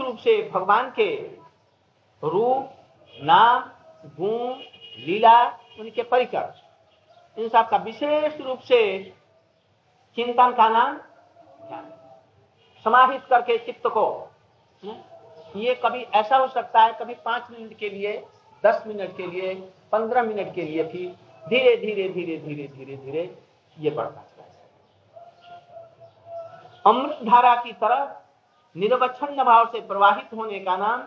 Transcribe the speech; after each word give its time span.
रूप 0.00 0.16
से 0.18 0.42
भगवान 0.54 0.90
के 0.98 1.14
रूप, 2.22 2.70
नाम, 3.14 3.60
गुण, 4.18 4.54
लीला, 4.98 5.44
उनके 5.80 6.02
परिकर 6.02 7.40
इन 7.40 7.48
सब 7.48 7.68
का 7.68 7.76
विशेष 7.76 8.40
रूप 8.40 8.60
से 8.60 8.80
चिंतन 10.16 10.52
का 10.52 10.68
नाम 10.68 10.98
समाहित 12.84 13.24
करके 13.30 13.58
चित्त 13.58 13.86
को 13.86 14.06
ये 15.56 15.74
कभी 15.84 16.02
ऐसा 16.14 16.36
हो 16.36 16.46
सकता 16.48 16.82
है, 16.82 16.92
कभी 16.92 17.14
पाँच 17.24 17.50
मिनट 17.50 17.76
के 17.78 17.88
लिए, 17.90 18.16
दस 18.64 18.82
मिनट 18.86 19.16
के 19.16 19.26
लिए, 19.26 19.54
पंद्रह 19.92 20.22
मिनट 20.22 20.54
के 20.54 20.62
लिए 20.62 20.82
भी 20.84 21.06
धीरे 21.44 21.76
धीरे 21.76 22.08
धीरे 22.08 22.36
धीरे 22.38 22.66
धीरे 22.68 22.96
धीरे 22.96 23.30
ये 23.76 23.90
बढ़ता 23.90 24.26
अमृत 26.86 27.18
धारा 27.24 27.54
की 27.54 27.72
तरह 27.72 28.04
निरवच्छिन्न 28.76 29.44
भाव 29.44 29.66
से 29.66 29.80
प्रवाहित 29.80 30.34
होने 30.36 30.58
का 30.60 30.76
नाम, 30.76 31.02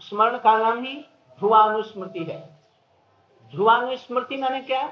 स्मरण 0.00 0.38
का 0.38 0.56
नाम 0.58 0.84
ही 0.84 0.94
ध्रुवानुस्मृति 1.38 2.24
है। 2.24 2.38
ध्रुवानुस्मृति 3.52 4.36
मैंने 4.36 4.60
क्या? 4.60 4.86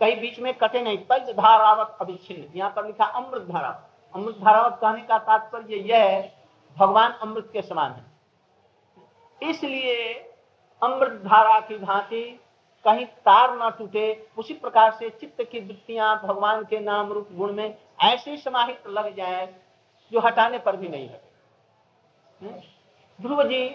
कहीं 0.00 0.20
बीच 0.20 0.38
में 0.40 0.52
कटे 0.54 0.82
नहीं 0.82 0.98
तज 1.10 1.30
धारावत 1.30 1.96
अभिच्छिन्न 2.00 2.58
यहाँ 2.58 2.70
पर 2.76 2.86
लिखा 2.86 3.04
अमृत 3.04 3.42
धारा 3.42 3.68
अमृत 4.14 4.36
धारावत 4.36 4.78
कहने 4.80 5.02
का 5.02 5.18
तात्पर्य 5.18 5.76
यह 5.76 6.04
है, 6.04 6.32
भगवान 6.76 7.12
अमृत 7.22 7.50
के 7.52 7.62
समान 7.62 7.92
है। 7.92 9.50
इसलिए 9.50 10.12
अमृत 10.82 11.20
धारा 11.24 11.58
की 11.60 11.78
भांति 11.78 12.22
कहीं 12.84 13.04
तार 13.06 13.56
ना 13.56 13.68
टूटे, 13.70 14.26
उसी 14.38 14.54
प्रकार 14.54 14.90
से 14.92 15.08
चित्त 15.10 15.42
की 15.42 15.60
वृत्तियाँ 15.60 16.20
भगवान 16.24 16.62
के 16.64 16.80
नाम 16.80 17.12
रूप 17.12 17.28
गुण 17.32 17.52
में 17.52 17.78
ऐसे 18.02 18.36
समाहित 18.36 18.86
लग 18.88 19.14
जाए, 19.16 19.46
जो 20.12 20.20
हटाने 20.20 20.58
पर 20.58 20.76
भी 20.76 20.88
नहीं 20.88 21.08
हटे? 21.08 21.31
ध्रुव 22.42 23.42
जी 23.42 23.68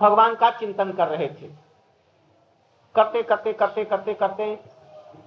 भगवान 0.00 0.34
का 0.34 0.50
चिंतन 0.50 0.92
कर 0.92 1.08
रहे 1.08 1.28
थे। 1.28 1.48
करते 2.94 3.22
करते 3.22 3.52
करते 3.52 3.84
करते 3.84 4.14
करते 4.14 4.54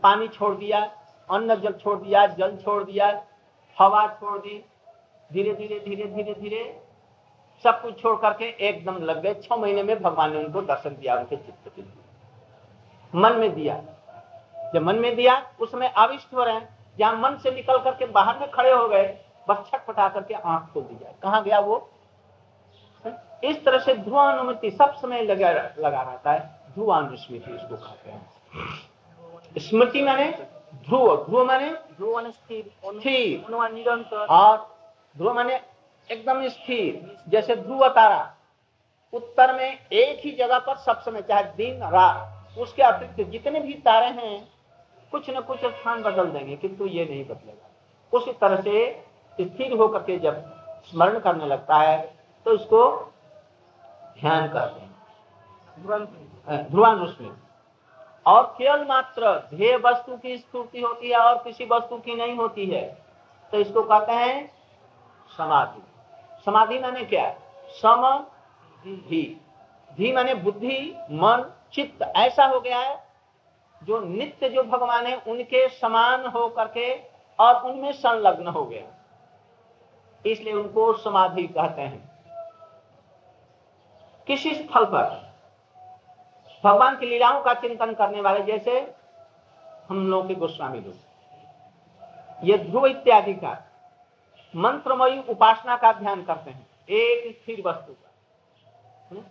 पानी 0.03 0.27
छोड़ 0.27 0.55
दिया, 0.55 0.79
अन्न 1.29 1.55
जल 1.55 1.73
छोड़ 1.73 1.97
दिया, 1.99 2.25
जल 2.27 2.55
छोड़ 2.57 2.83
दिया, 2.83 3.07
हवा 3.77 4.07
छोड़ 4.07 4.37
दी, 4.39 4.63
धीरे 5.33 5.53
धीरे 5.53 5.79
धीरे 5.79 6.05
धीरे 6.05 6.33
धीरे 6.33 6.81
सब 7.63 7.81
कुछ 7.81 8.01
छोड़ 8.01 8.15
करके 8.19 8.45
एकदम 8.69 8.97
लग 8.97 9.21
गए। 9.21 9.33
छह 9.33 9.55
महीने 9.55 9.83
में 9.83 10.01
भगवान 10.01 10.33
ने 10.33 10.43
उनको 10.43 10.61
दर्शन 10.61 10.89
दिया, 10.89 11.15
उनके 11.15 11.35
चित्त 11.35 11.71
के 11.75 11.81
मन 13.13 13.35
में 13.35 13.53
दिया। 13.55 13.81
जब 14.73 14.83
मन 14.83 14.95
में 14.95 15.15
दिया 15.15 15.41
उसमें 15.61 15.89
आविष्ट 15.89 16.33
हो 16.33 16.43
रहे 16.43 16.55
हैं। 16.55 16.77
जहाँ 16.99 17.15
मन 17.15 17.37
से 17.37 17.51
निकल 17.51 17.77
करके 17.77 18.05
बाहर 18.05 18.39
में 18.39 18.51
खड़े 18.51 18.71
हो 18.71 18.87
गए 18.87 19.07
बस 19.49 19.69
छटपटा 19.69 20.07
करके 20.09 20.33
आँख 20.33 20.73
खोल 20.73 20.83
दी 20.83 20.95
जाए। 20.95 21.15
कहा 21.23 21.39
गया 21.41 21.59
वो? 21.59 21.89
इस 23.43 23.63
तरह 23.65 23.79
से 23.79 23.93
ध्रुवानुमति 23.93 24.71
सब 24.71 24.95
समय 24.95 25.21
लगा 25.21 25.51
लगा 25.79 26.01
रहता 26.01 26.31
है। 26.31 26.39
ध्रुवानुस्मृति 26.73 27.51
इसको 27.51 27.75
कहते 27.75 28.11
हैं। 28.11 29.59
स्मृति 29.59 30.01
मैंने 30.01 30.31
ध्रुव। 30.75 31.15
ध्रुव 31.25 31.45
मैंने 31.45 31.69
ध्रुव 31.71 32.29
स्थिर। 32.31 32.71
निरंतर। 33.73 34.25
और 34.25 34.57
ध्रुव 35.17 35.33
मैंने 35.33 35.59
एकदम 36.09 36.47
स्थिर। 36.47 37.17
जैसे 37.29 37.55
ध्रुव 37.55 37.87
तारा। 37.89 38.33
उत्तर 39.13 39.53
में 39.55 39.87
एक 39.87 40.19
ही 40.25 40.31
जगह 40.31 40.59
पर 40.59 40.75
सब 40.75 41.01
समय 41.01 41.21
चाहे 41.21 41.43
दिन 41.57 41.83
रात 41.83 42.57
उसके 42.59 42.81
अतिरिक्त 42.83 43.31
जितने 43.31 43.59
भी 43.59 43.73
तारे 43.85 44.07
हैं 44.07 44.47
कुछ 45.11 45.29
न 45.29 45.41
कुछ 45.41 45.59
स्थान 45.59 46.01
बदल 46.03 46.25
देंगे 46.25 46.55
किंतु 46.55 46.85
ये 46.85 47.05
नहीं 47.05 47.23
बदलेगा। 47.25 47.69
उसी 48.13 48.33
तरह 48.33 48.61
से 48.61 49.06
स्थिर 49.39 49.73
होकर 49.73 49.99
के 49.99 50.17
जब 50.19 50.43
स्मरण 50.85 51.19
करने 51.19 51.45
लगता 51.45 51.77
है 51.77 51.97
तो 52.45 52.53
इसको 52.53 52.83
ध्यान 54.19 54.47
करते 54.49 54.81
हैं। 54.81 54.87
ध्रुवानुस्मृति 56.69 57.31
और 58.25 58.43
केवल 58.57 58.85
मात्र 58.87 59.33
ध्येय 59.49 59.75
वस्तु 59.77 60.15
की 60.17 60.37
स्फूर्ति 60.37 60.81
होती 60.81 61.09
है 61.09 61.17
और 61.17 61.35
किसी 61.43 61.65
वस्तु 61.65 61.97
की 61.97 62.15
नहीं 62.15 62.35
होती 62.35 62.65
है 62.65 62.83
तो 63.53 63.57
इसको 63.59 63.81
कहते 63.83 64.11
हैं 64.13 64.51
समाधि। 65.31 65.81
समाधि 66.47 66.79
माने 66.79 67.03
क्या? 67.05 67.29
सम 67.71 68.25
धी। 68.83 69.41
धी 69.91 70.11
माने 70.13 70.33
बुद्धि 70.35 70.79
मन 71.11 71.45
चित्त। 71.73 72.01
ऐसा 72.17 72.45
हो 72.45 72.59
गया 72.59 72.79
है 72.79 72.95
जो 73.81 73.99
नित्य 74.01 74.49
जो 74.49 74.63
भगवान 74.65 75.05
है 75.05 75.15
उनके 75.27 75.67
समान 75.69 76.25
हो 76.27 76.47
करके 76.49 76.93
और 77.39 77.63
उनमें 77.63 77.91
संलग्न 77.93 78.47
हो 78.47 78.65
गया। 78.65 78.85
इसलिए 80.25 80.53
उनको 80.53 80.93
समाधि 80.93 81.47
कहते 81.47 81.81
हैं। 81.81 82.07
किसी 84.27 84.53
स्थल 84.55 84.85
पर 84.85 85.27
भगवान 86.63 86.97
की 86.97 87.05
लीलाओं 87.05 87.41
का 87.41 87.53
चिंतन 87.53 87.93
करने 87.93 88.21
वाले 88.21 88.43
जैसे 88.43 88.95
हम 89.89 90.07
लोग 90.07 90.27
के 90.27 90.35
गोस्वामी 90.35 90.79
लोग। 90.79 90.95
ये 92.43 92.57
ध्रुव 92.57 92.85
इत्यादि 92.87 93.33
का, 93.33 93.57
मंत्रमयी 94.55 95.23
उपासना 95.29 95.77
का 95.77 95.91
ध्यान 95.93 96.23
करते 96.23 96.51
हैं। 96.51 96.67
एक 96.89 97.41
स्थिर 97.41 97.61
वस्तु 97.65 97.93
का 97.93 98.11
हम्म? 99.11 99.23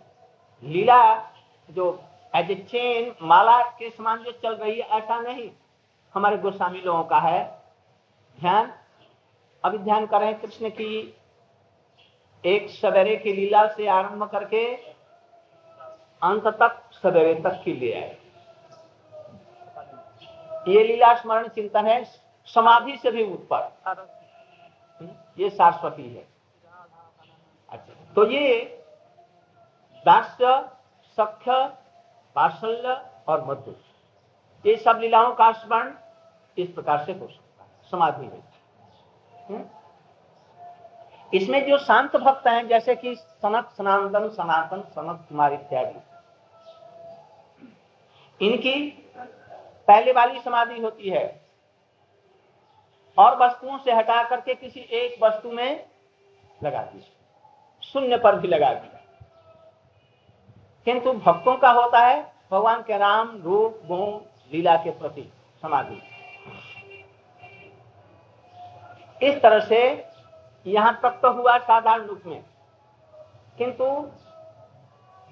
लीला 0.63 1.31
जो 1.69 2.03
एज 2.35 2.51
ए 2.51 2.55
चेन 2.55 3.15
माला 3.21 3.61
के 3.61 3.89
समान 3.89 4.23
जो 4.23 4.31
चल 4.31 4.55
रही 4.55 4.79
है, 4.79 4.87
ऐसा 4.87 5.19
नहीं। 5.19 5.51
हमारे 6.13 6.37
गोस्वामी 6.37 6.81
लोगों 6.81 7.03
का 7.03 7.19
है 7.19 7.63
ध्यान 8.39 8.73
अभी 9.63 9.77
ध्यान 9.77 10.05
करें 10.05 10.39
कृष्ण 10.39 10.69
की 10.69 10.91
एक 12.43 12.69
सवेरे 12.71 13.15
की 13.15 13.33
लीला 13.33 13.65
से 13.67 13.87
आरंभ 13.87 14.23
करके 14.29 14.63
अंत 16.21 16.47
तक 16.61 16.81
सवेरे 16.93 17.33
तक 17.41 17.61
की 17.63 17.73
ले 17.73 17.93
आए 17.93 18.17
ये 20.67 20.83
लीला 20.83 21.13
स्मरण 21.15 21.47
चिंतन 21.47 21.85
है, 21.87 22.03
समाधि 22.47 22.97
से 22.97 23.11
भी 23.11 23.23
ऊपर। 23.23 23.61
ये 25.39 25.49
शाश्वती 25.49 26.07
है। 26.15 26.27
अच्छा 27.69 28.13
तो 28.15 28.25
ये 28.31 28.63
दास्य, 30.05 30.61
सख्य, 31.17 31.63
पार्शल्य 32.35 33.01
और 33.27 33.45
मधु, 33.45 33.73
ये 34.65 34.75
सब 34.77 34.99
लीलाओं 35.01 35.33
का 35.35 35.51
स्मरण 35.53 35.93
इस 36.57 36.69
प्रकार 36.69 37.05
से 37.05 37.11
हो 37.13 37.27
सकता 37.27 37.63
है, 37.63 37.69
समाधि 37.91 38.25
में। 38.25 38.31
हम्म? 38.31 38.46
इसमें 41.33 41.67
जो 41.67 41.77
शांत 41.77 42.15
भक्त 42.15 42.47
हैं, 42.47 42.67
जैसे 42.67 42.95
कि 42.95 43.15
सनक 43.15 43.69
सनातन 43.69 44.29
सनातन 44.29 44.81
सनत 44.81 45.25
कुमार 45.29 45.53
इत्यादि। 45.53 45.99
इनकी 48.41 48.75
पहले 49.87 50.11
वाली 50.11 50.39
समाधि 50.39 50.81
होती 50.81 51.09
है। 51.09 51.47
और 53.17 53.37
वस्तुओं 53.37 53.77
से 53.77 53.93
हटा 53.93 54.23
करके 54.23 54.55
किसी 54.55 54.79
एक 54.79 55.23
वस्तु 55.23 55.51
में 55.51 55.87
लगा 56.63 56.81
दी 56.81 56.99
शून्य 57.83 58.17
पर 58.17 58.39
भी 58.39 58.47
लगा 58.47 58.73
दिया 58.73 58.99
किंतु 60.87 61.13
भक्तों 61.13 61.55
का 61.55 61.69
होता 61.71 61.99
है 61.99 62.33
भगवान 62.51 62.81
के 62.81 62.97
राम, 62.97 63.41
रूप, 63.41 63.81
गुण, 63.85 64.19
लीला 64.51 64.75
के 64.75 64.89
प्रति 64.89 65.31
समाधि। 65.61 66.01
इस 69.21 69.41
तरह 69.41 69.59
से 69.59 69.79
यहाँ 70.65 70.99
तक 71.03 71.19
तो 71.21 71.31
हुआ 71.31 71.57
साधारण 71.57 72.05
रूप 72.05 72.21
में। 72.25 72.43
किंतु 73.57 73.85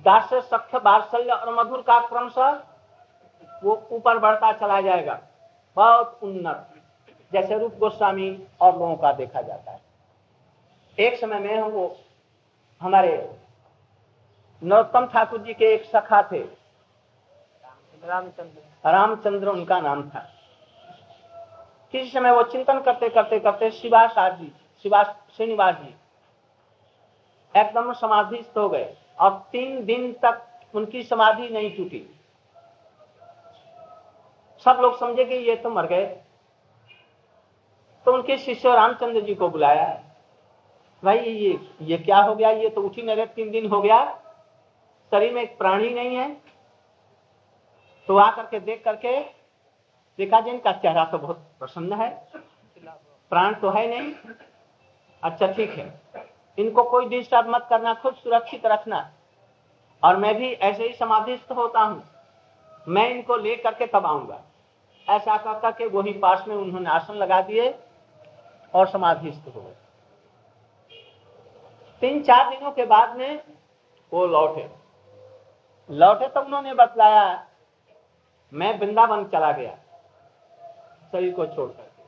दास 0.06 0.34
सख्य 0.34 0.80
बात्सल्य 0.80 1.32
और 1.32 1.54
मधुर 1.56 1.82
का 1.82 2.00
क्रमशः 2.00 2.60
वो 3.64 3.76
ऊपर 3.92 4.20
बढ़ता 4.20 4.52
चला 4.52 4.82
जाएगा। 4.82 5.20
बहुत 5.78 6.20
उन्नत 6.24 6.70
जैसे 7.34 7.58
रूप 7.60 7.76
गोस्वामी 7.76 8.48
और 8.62 8.74
लोगों 8.74 8.96
का 8.96 9.12
देखा 9.12 9.42
जाता 9.42 9.72
है। 9.72 9.82
एक 10.98 11.20
समय 11.20 11.40
में 11.40 11.58
हम 11.58 11.70
वो 11.70 11.96
हमारे 12.82 13.38
नरोत्तम 14.62 15.06
ठाकुर 15.06 15.40
जी 15.40 15.54
के 15.54 15.66
एक 15.66 15.86
सखा 15.86 16.22
थे। 16.32 16.40
रामचंद्र। 18.04 18.92
रामचंद्र 18.92 19.50
उनका 19.50 19.80
नाम 19.80 20.10
था। 20.10 20.28
किसी 21.96 22.10
समय 22.12 22.32
वो 22.32 22.44
चिंतन 22.44 22.80
करते 22.80 23.10
करते 23.10 23.40
करते 23.40 23.70
शिवास 23.72 24.16
जी 24.20 24.52
शिवास 24.84 25.16
श्रीनिवास 25.38 25.76
जी 25.76 25.96
एकदम 27.56 27.94
समाधिस्थ 27.94 28.58
हो 28.58 28.70
गए। 28.70 28.96
और 29.20 29.32
तीन 29.52 29.86
दिन 29.86 30.12
तक 30.14 30.42
उनकी 30.76 31.04
समाधि 31.04 31.50
नहीं 31.50 31.70
टूटी। 31.78 32.02
सब 34.66 34.78
लोग 34.82 34.98
समझे 35.00 35.26
कि 35.26 35.36
ये 35.36 35.56
तो 35.56 35.70
मर 35.70 35.86
गए। 35.86 36.06
तो 38.06 38.14
उनके 38.14 38.38
शिष्य 38.38 38.74
रामचंद्र 38.76 39.22
जी 39.22 39.36
को 39.36 39.50
बुलाया। 39.50 39.88
भाई, 41.04 41.18
ये 41.18 41.60
ये 41.82 41.98
क्या 41.98 42.18
हो 42.18 42.36
गया? 42.36 42.50
ये 42.50 42.70
तो 42.70 42.82
उठी 42.82 43.02
नहीं 43.02 43.26
तीन 43.26 43.52
दिन 43.52 43.70
हो 43.70 43.82
गया। 43.82 44.04
शरीर 45.12 45.34
में 45.34 45.42
एक 45.42 45.58
प्राणी 45.58 45.90
नहीं 45.90 46.16
है। 46.16 46.30
तो 48.08 48.18
आकर 48.18 48.46
के 48.46 48.60
देख 48.60 48.84
करके 48.84 49.46
देखा 50.20 50.40
जी, 50.40 50.50
इनका 50.50 50.72
चेहरा 50.72 51.04
तो 51.06 51.18
बहुत 51.18 51.55
प्रसन्न 51.66 51.94
है। 51.94 52.10
प्राण 53.32 53.54
तो 53.54 53.70
है 53.70 53.88
नहीं। 53.88 54.14
अच्छा 55.24 55.48
ठीक 55.48 55.70
है। 55.70 56.02
इनको 56.58 56.84
कोई 56.84 57.06
डिस्टर्ब 57.06 57.48
मत 57.50 57.66
करना, 57.70 57.94
खुद 57.94 58.16
सुरक्षित 58.16 58.66
रखना। 58.66 59.12
और 60.04 60.18
मैं 60.18 60.36
भी 60.36 60.52
ऐसे 60.54 60.88
ही 60.88 60.94
समाधिस्थ 60.94 61.52
होता 61.52 61.80
हूँ। 61.80 62.04
मैं 62.88 63.10
इनको 63.10 63.36
ले 63.36 63.56
करके 63.56 63.88
तब 63.88 64.06
आऊँगा। 64.06 64.42
ऐसा 65.08 65.38
कर 65.38 65.60
करके 65.60 65.86
वही 65.86 66.14
पास 66.14 66.46
में 66.48 66.56
उन्होंने 66.56 66.90
आसन 66.90 67.14
लगा 67.14 67.42
दिए 67.42 67.74
और 68.74 68.88
समाधिस्थ 68.88 69.56
हो 69.56 69.62
गए। 69.62 69.76
तीन 72.02 72.22
चार 72.24 72.50
दिनों 72.50 72.72
के 72.72 72.86
बाद 72.86 73.18
में 73.18 73.44
वो 74.14 74.26
लौटे। 74.26 74.70
लौटे 75.90 76.28
तो 76.28 76.42
उन्होंने 76.42 76.74
बतलाया, 76.74 77.48
मैं 78.54 78.80
वृंदावन 78.80 79.26
चला 79.26 79.52
गया। 79.52 79.78
शरीर 81.16 81.34
को 81.34 81.46
छोड़ 81.46 81.70
करके। 81.70 82.04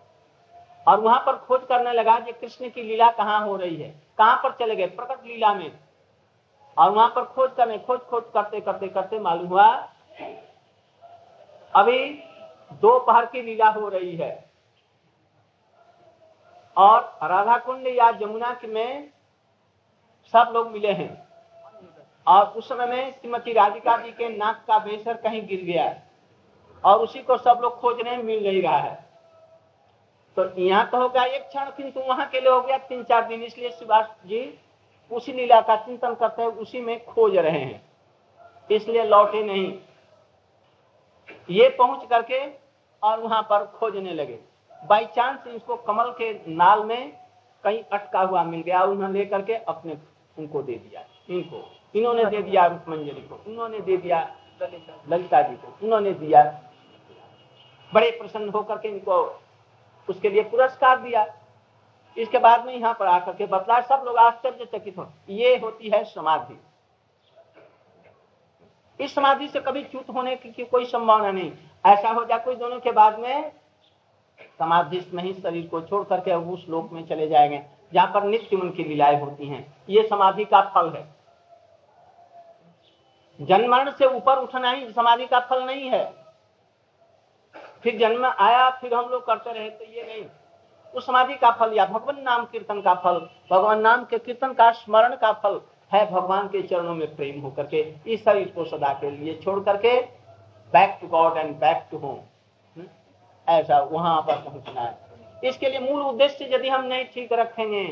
और 0.88 1.00
वहाँ 1.02 1.20
पर 1.20 1.36
खोज 1.38 1.62
करने 1.70 1.92
लगा 1.94 2.20
कि 2.20 2.32
कृष्ण 2.32 2.70
की 2.70 2.84
लीला 2.84 3.10
कहाँ 3.12 3.40
हो 3.46 3.56
रही 3.58 3.76
है, 3.76 3.90
कहाँ 4.18 4.38
पर 4.38 4.52
चले 4.52 4.76
गए, 4.76 4.88
प्रकट 4.88 5.26
लीला 5.26 5.54
में। 5.54 5.72
और 6.78 6.92
वहाँ 6.92 7.10
पर 7.10 7.24
खोज 7.26 7.52
करने, 7.58 7.78
खोज 7.78 8.00
खोज 8.00 8.24
करते 8.34 8.60
करते 8.62 8.88
करते 8.88 9.20
मालूम 9.20 9.48
हुआ, 9.48 9.68
अभी 11.74 11.98
दोपहर 12.74 13.26
की 13.26 13.42
लीला 13.42 13.70
हो 13.70 13.88
रही 13.90 14.16
है। 14.16 14.50
और 16.78 17.02
राधा 17.24 17.58
कुंड 17.58 17.88
या 17.88 18.12
जमुना 18.12 18.56
में 18.66 19.10
सब 20.34 20.52
लोग 20.54 20.72
मिले 20.72 20.92
हैं। 20.92 21.28
और 22.28 22.46
उस 22.48 22.70
समय 22.70 22.86
में 22.86 23.12
श्रीमती 23.12 23.54
राधिका 23.54 23.98
जी 23.98 24.12
के 24.12 24.30
नाक 24.30 24.64
का 24.68 24.78
बेसर 24.80 25.18
कहीं 25.18 25.46
गिर 25.48 25.64
गया। 25.64 25.86
और 26.84 27.00
उसी 27.00 27.20
को 27.20 27.38
सब 27.38 27.60
लोग 27.62 27.80
खोज 27.80 28.02
रहे 28.02 28.18
मिल 28.18 28.44
नहीं 28.44 28.62
रहा 28.62 28.78
है। 28.78 28.96
तो 30.38 30.50
यहाँ 30.58 30.90
तो 30.90 30.98
हो 30.98 31.10
गया 31.10 31.24
एक 31.26 31.44
क्षण 31.44 31.70
किंतु 31.78 32.00
वहाँ 32.00 32.28
के 32.30 32.40
लिए 32.40 32.52
हो 32.52 32.62
गया 32.62 32.78
तीन 32.78 33.04
चार 33.04 33.28
दिन 33.28 33.44
इसलिए 33.44 33.70
सुभाष 33.72 34.06
जी 34.28 34.42
उसी 35.12 35.34
लीला 35.34 35.60
का 35.62 35.76
चिंतन 35.76 36.14
करते 36.14 36.42
हैं 36.42 36.50
उसी 36.50 36.82
में 36.82 37.06
खोज 37.06 37.36
रहे 37.38 37.60
हैं। 37.60 37.82
इसलिए 38.70 39.04
लौटे 39.04 39.44
नहीं। 39.44 39.74
ये 41.50 41.70
पहुँच 41.70 42.08
करके 42.10 42.40
और 43.04 43.20
वहाँ 43.20 43.42
पर 43.42 43.66
खोजने 43.76 44.14
लगे। 44.14 44.40
बाई 44.84 45.06
चांस 45.06 45.48
इसको 45.48 45.76
कमल 45.78 46.10
के 46.12 46.32
नाल 46.48 46.84
में 46.84 47.12
कहीं 47.64 47.82
अटका 47.94 48.22
हुआ 48.22 48.44
मिल 48.44 48.62
गया 48.62 48.82
उन्होंने 48.84 49.20
लेकर 49.20 49.42
के 49.42 49.56
अपने 49.66 49.98
उनको 50.38 50.62
दे 50.62 50.74
दिया। 50.74 51.04
इनको। 51.30 51.64
इन्होंने 51.96 52.26
दे 52.26 52.42
दिया 52.42 52.68
मंजरी 52.88 53.22
को। 53.22 53.44
उन्होंने 53.48 53.80
दे 53.80 53.98
दिया 53.98 54.20
ललिता 54.62 55.42
जी 55.42 55.56
को। 55.56 55.78
उन्होंने 55.84 56.12
दिया 56.14 56.44
बड़े 57.92 58.10
प्रसन्न 58.12 58.50
होकर 58.50 58.78
के 58.78 58.88
इनको 58.88 59.18
उसके 60.08 60.30
लिए 60.30 60.44
पुरस्कार 60.44 61.00
दिया। 61.02 61.26
इसके 62.18 62.38
बाद 62.38 62.66
में 62.66 62.74
यहाँ 62.74 62.94
पर 62.94 63.08
आकर 63.08 63.34
के 63.34 63.46
बतला 63.46 63.80
सब 63.82 64.04
लोग 64.06 64.18
आश्चर्यचकित 64.18 64.98
हो। 64.98 65.08
ये 65.30 65.56
होती 65.58 65.90
है 65.90 66.04
समाधि। 66.04 66.60
इस 69.00 69.14
समाधि 69.16 69.48
से 69.48 69.60
कभी 69.60 69.84
च्युत 69.84 70.10
होने 70.10 70.36
की 70.36 70.66
कोई 70.66 70.86
संभावना 70.86 71.32
नहीं। 71.32 71.52
ऐसा 71.86 72.10
हो 72.10 72.24
जाए 72.26 72.40
कोई 72.40 72.56
दोनों 72.56 72.80
के 72.80 72.92
बाद 72.92 73.20
में 73.20 73.52
समाधि 74.60 75.00
में 75.14 75.24
ही 75.24 75.34
शरीर 75.34 75.68
को 75.68 75.82
छोड़ 75.82 76.04
करके 76.04 76.34
उस 76.34 76.66
लोक 76.70 76.92
में 76.92 77.06
चले 77.08 77.28
जाएँगे, 77.28 77.62
जहाँ 77.94 78.08
पर 78.14 78.24
नित्य 78.24 78.56
उनकी 78.56 78.84
लीलाएँ 78.84 79.20
होती 79.20 79.48
हैं। 79.48 79.66
ये 79.90 80.08
समाधि 80.08 80.46
का 80.46 80.62
फल 80.70 80.90
है। 80.90 81.06
जन्मरण 83.40 83.92
से 83.92 84.06
ऊपर 84.06 84.40
उठना 84.40 84.72
ही 84.72 84.90
समाधि 84.92 85.26
का 85.26 85.40
फल 85.40 85.64
नहीं 85.64 85.90
है। 85.90 86.27
फिर 87.88 87.98
जन्म 87.98 88.26
आया, 88.26 88.70
फिर 88.72 88.94
हम 88.94 89.10
लोग 89.10 89.26
करते 89.26 89.52
रहे 89.52 89.70
तो 89.70 89.86
ये 89.86 90.04
नहीं। 90.04 90.24
उस 90.94 91.06
समाधि 91.06 91.36
का 91.36 91.50
फल 91.52 91.74
या 91.74 91.86
भगवान 91.86 92.20
नाम 92.22 92.44
कीर्तन 92.46 92.82
का 92.82 92.94
फल, 92.96 93.20
भगवान 93.52 93.82
नाम 93.82 94.04
के 94.06 94.18
कीर्तन 94.20 94.54
का 94.54 94.70
स्मरण 94.74 95.16
का 95.16 95.32
फल 95.34 95.60
है 95.92 96.04
भगवान 96.12 96.48
के 96.48 96.62
चरणों 96.64 96.96
में 96.96 97.16
प्रेम 97.16 97.40
होकर 97.42 97.66
के, 97.66 97.82
इस 98.08 98.24
शरीर 98.24 98.52
को 98.56 98.66
सदा 98.66 98.92
के 98.94 99.12
लिए 99.12 99.34
छोड़ 99.44 99.60
करके 99.64 100.00
back 100.74 100.98
to 101.02 101.08
God 101.08 101.38
and 101.38 101.56
back 101.58 101.88
to 101.92 101.98
home 101.98 102.84
ऐसा 103.48 103.80
वहाँ 103.82 104.22
पर 104.22 104.42
पहुँचना 104.42 104.82
है। 104.82 104.98
इसके 105.44 105.70
लिए 105.70 105.80
मूल 105.82 106.02
उद्देश्य 106.02 106.50
यदि 106.54 106.70
हम 106.70 106.84
नहीं 106.86 107.06
ठीक 107.06 107.34
रखेंगे, 107.34 107.86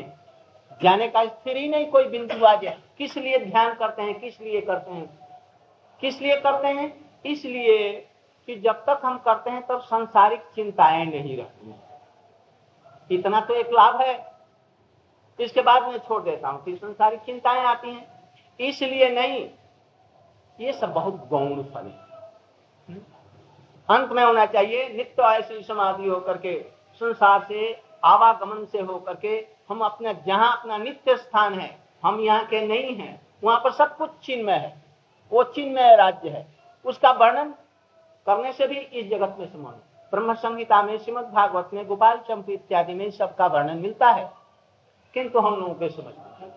जाने 0.80 1.08
का 1.08 1.24
स्थिर 1.24 1.56
ही 1.56 1.68
नहीं 1.68 1.86
कोई 1.86 2.08
बिंदु 2.08 2.44
आ 2.44 2.54
जाए 2.56 2.76
किस 2.98 3.16
लिए 3.16 3.38
ध्यान 3.40 3.74
करते 3.74 4.02
हैं, 4.02 4.18
किस 4.20 4.40
लिए 4.40 4.60
करते 4.62 4.90
हैं? 4.90 5.08
किस 6.02 6.20
लिए 6.22 6.36
करते 6.38 6.68
हैं? 6.68 6.92
इसलिए 7.24 8.06
कि 8.48 8.56
जब 8.56 8.84
तक 8.84 9.00
हम 9.04 9.18
करते 9.18 9.50
हैं, 9.50 9.66
तब 9.66 9.80
संसारिक 9.80 10.40
चिंताएँ 10.54 11.04
नहीं 11.04 11.36
रहती 11.36 11.74
इतना 13.10 13.40
तो 13.40 13.54
एक 13.54 13.66
लाभ 13.66 14.00
है। 14.00 14.14
इसके 15.40 15.62
बाद 15.62 15.82
में 15.82 15.98
छोड़ 15.98 16.22
देता 16.22 16.48
हूँ 16.48 16.64
फिर 16.64 16.76
संसारिक 16.76 17.20
चिंताएँ 17.20 17.64
आती 17.64 17.90
हैं। 17.90 18.16
इसलिए 18.60 19.08
नहीं, 19.08 19.50
ये 20.60 20.72
सब 20.72 20.92
बहुत 20.92 21.28
गौण 21.28 21.62
फल 21.62 21.86
है? 21.86 22.06
अंत 23.88 24.12
में 24.12 24.24
होना 24.24 24.46
चाहिए, 24.46 24.88
नित्य 24.88 25.22
ऐसी 25.22 25.62
समाधि 25.62 26.08
होकर 26.08 26.36
के, 26.36 26.60
संसार 26.94 27.44
से, 27.48 27.82
आवागमन 28.04 28.64
से 28.64 28.80
होकर 28.80 29.14
के, 29.14 29.46
हम 29.68 29.80
अपने, 29.80 30.14
जहाँ 30.26 30.56
अपना 30.58 30.76
नित्य 30.76 31.16
स्थान 31.16 31.54
है, 31.54 31.78
हम 32.04 32.20
यहाँ 32.20 32.46
के 32.46 32.66
नहीं 32.66 32.94
है, 32.96 33.20
वहाँ 33.44 33.58
पर 33.58 33.72
सब 33.72 33.96
कुछ 33.96 34.10
चिन्मय 34.22 34.52
है। 34.52 34.82
वो 35.32 35.42
चिन्मय 35.44 35.96
राज्य 35.96 36.28
है। 36.28 36.46
उसका 36.84 37.10
वर्णन 37.10 37.54
करने 38.26 38.52
से 38.52 38.66
भी 38.66 38.78
इस 38.78 39.10
जगत 39.10 39.36
में 39.38 39.46
समान। 39.46 39.74
ब्रह्म 40.12 40.34
संहिता 40.34 40.82
में 40.82 40.98
श्रीमद 40.98 41.24
भागवत 41.24 41.70
में 41.74 41.86
गोपाल 41.86 42.16
चंप 42.28 42.50
इत्यादि 42.50 42.94
में 42.94 43.10
सबका 43.10 43.46
वर्णन 43.46 43.78
मिलता 43.78 44.10
है। 44.10 44.30
किंतु 45.14 45.38
हम 45.38 45.54
लोगों 45.54 45.74
के 45.74 45.88
समझ 45.88 46.04
में 46.04 46.52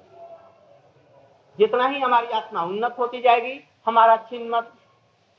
जितना 1.57 1.87
ही 1.87 1.99
हमारी 1.99 2.27
आत्मा 2.27 2.61
उन्नत 2.63 2.95
होती 2.99 3.21
जाएगी, 3.21 3.59
हमारा 3.85 4.15
चिन्मत 4.17 4.71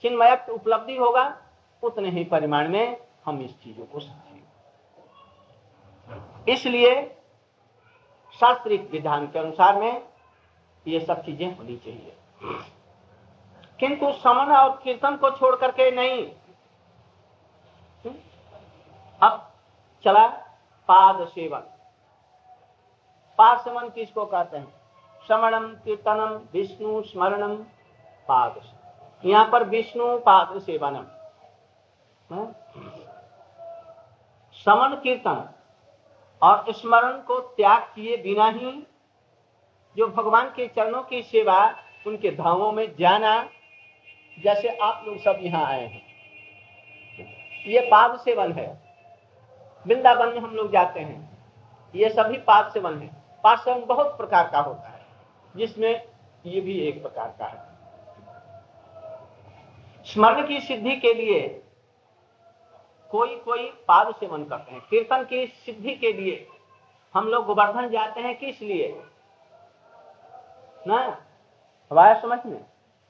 चिन्मय 0.05 0.47
उपलब्धि 0.51 0.97
होगा, 0.97 1.37
उतने 1.83 2.11
ही 2.11 2.25
परिमाण 2.25 2.69
में 2.69 3.01
हम 3.25 3.41
इस 3.43 3.51
चीज़ों 3.63 3.85
को 3.85 4.01
समझेंगे। 4.01 4.49
इसलिए 6.53 6.95
शास्त्रिक 8.41 8.91
विधान 8.91 9.27
के 9.27 9.39
अनुसार 9.39 9.81
में 9.81 10.03
ये 10.87 11.01
सब 11.01 11.25
चीज़ें 11.25 11.57
होनी 11.57 11.77
चाहिए। 11.77 12.13
किंतु 13.81 14.13
समन 14.13 14.53
और 14.53 14.71
कीर्तन 14.85 15.17
को 15.17 15.31
छोड़ 15.31 15.55
करके 15.57 15.91
नहीं। 15.91 16.25
अब 19.21 19.47
चला 20.05 20.27
पाद 20.89 21.27
सेवन। 21.29 21.61
पाद 23.39 23.59
सेवन 23.61 23.89
किसको 23.89 24.25
कहते 24.25 24.57
हैं? 24.57 24.81
श्रवणम 25.27 25.67
कीर्तनम, 25.85 26.41
विष्णु, 26.53 27.03
स्मरणम, 27.03 27.55
पाद 28.29 28.61
यहाँ 29.25 29.49
पर 29.51 29.65
विष्णु, 29.65 30.19
पाद 30.19 30.59
सेवनम। 30.59 31.07
समन, 34.57 35.01
कीर्तन 35.03 35.49
और 36.43 36.73
स्मरण 36.73 37.21
को 37.23 37.39
त्याग 37.41 37.83
किए 37.95 38.17
बिना 38.17 38.49
ही 38.49 38.73
जो 39.97 40.09
भगवान 40.09 40.49
के 40.49 40.67
चरणों 40.69 41.03
की 41.03 41.23
सेवा, 41.23 41.59
उनके 42.07 42.31
धामों 42.31 42.73
में 42.73 42.95
जाना 42.97 43.43
जैसे 44.39 44.69
आप 44.69 45.05
लोग 45.07 45.19
सब 45.19 45.39
यहाँ 45.41 45.65
आए 45.65 45.87
हैं। 45.87 46.03
ये 47.67 47.81
पाद 47.81 48.19
सेवन 48.19 48.53
है। 48.53 48.81
वृंदावन 49.87 50.29
में 50.29 50.39
हम 50.39 50.55
लोग 50.55 50.73
जाते 50.73 51.01
हैं। 51.01 51.39
ये 51.95 52.09
सभी 52.09 52.39
पाद 52.39 52.73
सेवन 52.73 52.99
है। 52.99 53.09
पाद 53.45 53.59
सेवन 53.59 53.85
बहुत 53.85 54.17
प्रकार 54.17 54.51
का 54.51 54.61
होता 54.61 54.89
है। 54.89 55.07
जिसमें 55.57 56.09
ये 56.47 56.61
भी 56.61 56.81
एक 56.81 57.03
प्रकार 57.03 57.35
का 57.39 57.47
है। 57.47 57.71
स्मरण 60.05 60.47
की 60.47 60.61
सिद्धि 60.61 60.97
के 60.97 61.15
लिए 61.15 61.63
कोई 63.11 63.37
कोई 63.37 63.71
पाद 63.71 64.15
सेवन 64.15 64.45
करते 64.45 64.73
हैं। 64.73 64.81
कीर्तन 64.81 65.25
की 65.25 65.47
सिद्धि 65.47 65.95
के 65.95 66.13
लिए 66.13 66.49
हम 67.15 67.29
लोग 67.29 67.47
गोवर्धन 67.47 67.89
जाते 67.89 68.21
हैं 68.21 68.39
किस 68.39 68.63
लिए? 68.63 69.03
ना? 70.87 71.23
हवाया 71.93 72.21
समझ 72.21 72.39
में? 72.47 72.65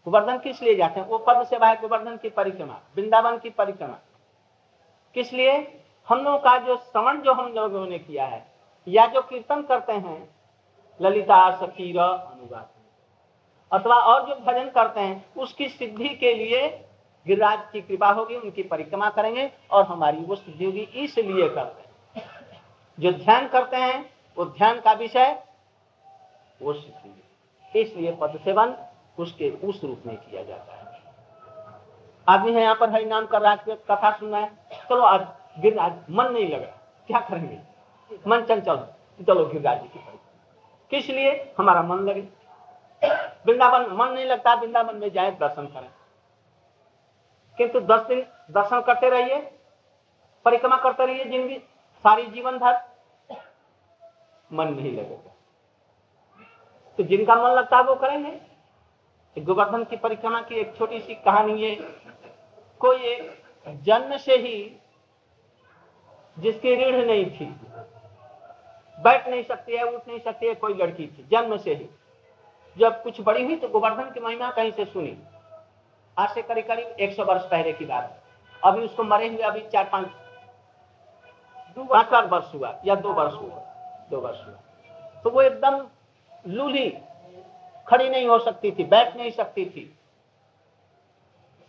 गोवर्धन 0.06 0.38
किस 0.38 0.62
लिए 0.62 0.74
जाते 0.74 1.00
हैं? 1.00 1.06
वो 1.06 1.18
पद 1.18 1.46
सेवा 1.46 1.68
है 1.68 1.80
गोवर्धन 1.80 2.16
की 2.16 2.28
परिक्रमा, 2.28 2.80
वृंदावन 2.96 3.38
की 3.38 3.50
परिक्रमा। 3.50 3.98
किस 5.14 5.32
लिए? 5.32 5.52
हम 6.08 6.18
लोगों 6.18 6.38
का 6.38 6.56
जो 6.58 6.76
श्रवण 6.76 7.20
जो 7.20 7.32
हम 7.32 7.52
लोगों 7.52 7.86
ने 7.86 7.98
किया 7.98 8.26
है, 8.26 8.46
या 8.88 9.06
जो 9.06 9.22
कीर्तन 9.22 9.62
करते 9.62 9.92
हैं, 9.92 10.28
ललिता 11.00 11.50
सकीर 11.56 11.98
अनुवाद 11.98 12.68
अथवा 13.72 13.94
और 13.94 14.26
जो 14.28 14.34
भजन 14.34 14.70
करते 14.70 15.00
हैं, 15.00 15.34
उसकी 15.36 15.68
सिद्धि 15.68 16.08
के 16.08 16.34
लिए 16.34 16.68
गिरिराज 17.26 17.58
की 17.72 17.80
कृपा 17.80 18.10
होगी, 18.10 18.36
उनकी 18.36 18.62
परिक्रमा 18.62 19.10
करेंगे 19.10 19.50
और 19.70 19.84
हमारी 19.84 20.18
वो 20.18 20.34
सिद्धि 20.34 20.64
होगी, 20.64 20.80
इसलिए 20.80 21.48
करते 21.48 21.82
हैं। 21.82 22.62
जो 22.98 23.12
ध्यान 23.12 23.48
करते 23.48 23.76
हैं, 23.76 24.10
वो 24.36 24.44
ध्यान 24.44 24.80
का 24.80 24.92
विषय, 24.92 25.42
वो 26.62 26.72
सिद्धि। 26.72 27.80
इसलिए 27.80 28.12
पद 28.12 28.38
सेवन 28.44 28.76
उसके, 29.20 29.50
उस 29.50 29.84
रूप 29.84 30.02
में 30.06 30.16
किया 30.16 30.42
जाता 30.42 30.74
है। 30.74 30.78
आदमी 32.28 32.52
है, 32.52 32.62
यहाँ 32.62 32.74
पर 32.74 32.90
हरि 32.90 33.04
नाम 33.04 33.26
कर 33.26 33.40
रहा 33.40 33.52
है 33.52 33.76
कथा 33.90 34.10
सुन 34.10 34.30
रहा 34.30 34.40
है। 34.40 34.50
चलो 34.90 35.02
आज 35.02 35.26
गिरिराज, 35.58 35.92
मन 36.10 36.32
नहीं 36.32 36.48
लग 36.48 36.64
क्या 37.08 37.20
करेंगे? 37.20 37.60
मन 38.26 38.42
चंचल। 38.42 38.86
चलो 39.20 39.46
गिरिराज 39.46 39.80
जी 39.82 39.88
की 39.88 39.98
किस 40.90 41.08
लिए? 41.08 41.54
हमारा 41.58 41.82
मन 41.82 41.96
लगे। 41.96 42.20
वृंदावन, 43.46 43.86
मन 43.92 44.12
नहीं 44.12 44.26
लगता, 44.26 44.54
वृंदावन 44.54 44.96
में 44.96 45.10
जाए, 45.12 45.30
दर्शन 45.30 45.66
करें। 45.66 45.90
किंतु 47.58 47.80
दस 47.80 48.00
दिन 48.00 48.20
दर्शन 48.50 48.80
करते 48.80 49.10
रहिए, 49.10 49.38
परिक्रमा 50.44 50.76
करते 50.76 51.06
रहिए 51.06 51.24
ज़िंदगी 51.24 51.58
सारी 52.04 52.26
जीवन 52.26 52.58
भर। 52.58 52.80
मन 54.50 54.68
नहीं 54.68 54.92
लगेगा। 54.92 55.30
तो 56.98 57.02
जिनका 57.02 57.34
मन 57.34 57.50
लगता 57.50 57.76
है, 57.76 57.82
वो 57.82 57.94
करेंगे। 57.94 58.49
गोवर्धन 59.36 59.84
की 59.84 59.96
परिक्रमा 59.96 60.40
की 60.42 60.54
एक 60.54 60.76
छोटी 60.76 61.00
सी 61.00 61.14
कहानी 61.16 61.62
है। 61.62 61.74
कोई 62.80 62.98
एक 63.04 63.82
जन्म 63.84 64.16
से 64.18 64.36
ही 64.38 64.56
जिसकी 66.36 66.74
रीढ़ 66.74 67.04
नहीं 67.06 67.24
थी, 67.30 67.46
बैठ 68.98 69.28
नहीं 69.28 69.42
सकती 69.44 69.76
है, 69.76 69.84
उठ 69.84 70.08
नहीं 70.08 70.18
सकती 70.20 70.46
है, 70.46 70.54
कोई 70.54 70.74
लड़की 70.74 71.06
थी, 71.06 71.26
जन्म 71.30 71.56
से 71.58 71.74
ही। 71.74 71.88
जब 72.76 73.02
कुछ 73.02 73.20
बड़ी 73.20 73.44
हुई 73.44 73.56
तो 73.56 73.68
गोवर्धन 73.68 74.10
की 74.12 74.20
महिमा 74.20 74.50
कहीं 74.50 74.72
से 74.72 74.84
सुनी। 74.86 75.16
आज 76.16 76.34
से 76.34 76.42
करीब 76.42 76.66
करीब 76.66 76.96
एक 77.00 77.14
सौ 77.16 77.24
वर्ष 77.24 77.42
पहले 77.50 77.72
की 77.72 77.84
बात 77.84 78.16
अभी 78.62 78.80
उसको 78.82 79.02
मरे 79.04 79.28
हुए 79.28 79.42
अभी 79.44 79.60
चार 79.72 79.88
पाँच 79.92 80.08
पाँच 81.78 82.30
वर्ष 82.30 82.54
हुआ 82.54 82.74
या 82.84 82.94
दो 82.96 83.12
वर्ष 83.12 83.34
हुआ, 83.34 83.62
दो 84.10 84.20
वर्ष 84.20 84.44
हुआ। 84.46 85.22
तो 85.24 85.30
वो 85.30 85.42
एकदम 85.42 85.86
लूली 86.48 86.88
खड़ी 87.86 88.08
नहीं 88.08 88.26
हो 88.28 88.38
सकती 88.38 88.70
थी, 88.70 88.84
बैठ 88.84 89.16
नहीं 89.16 89.30
सकती 89.30 89.64
थी। 89.66 89.96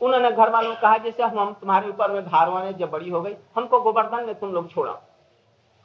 उन्होंने 0.01 0.31
घर 0.31 0.49
वालों 0.49 0.75
कहा, 0.75 0.97
जैसे 0.97 1.23
हम 1.23 1.53
तुम्हारे 1.53 1.89
ऊपर 1.89 2.11
में 2.11 2.25
भारवाने 2.25 2.73
जब 2.73 2.91
बड़ी 2.91 3.09
हो 3.09 3.21
गई, 3.21 3.35
हमको 3.55 3.79
गोवर्धन 3.81 4.25
में 4.25 4.39
तुम 4.39 4.53
लोग 4.53 4.69
छोड़ा 4.71 4.99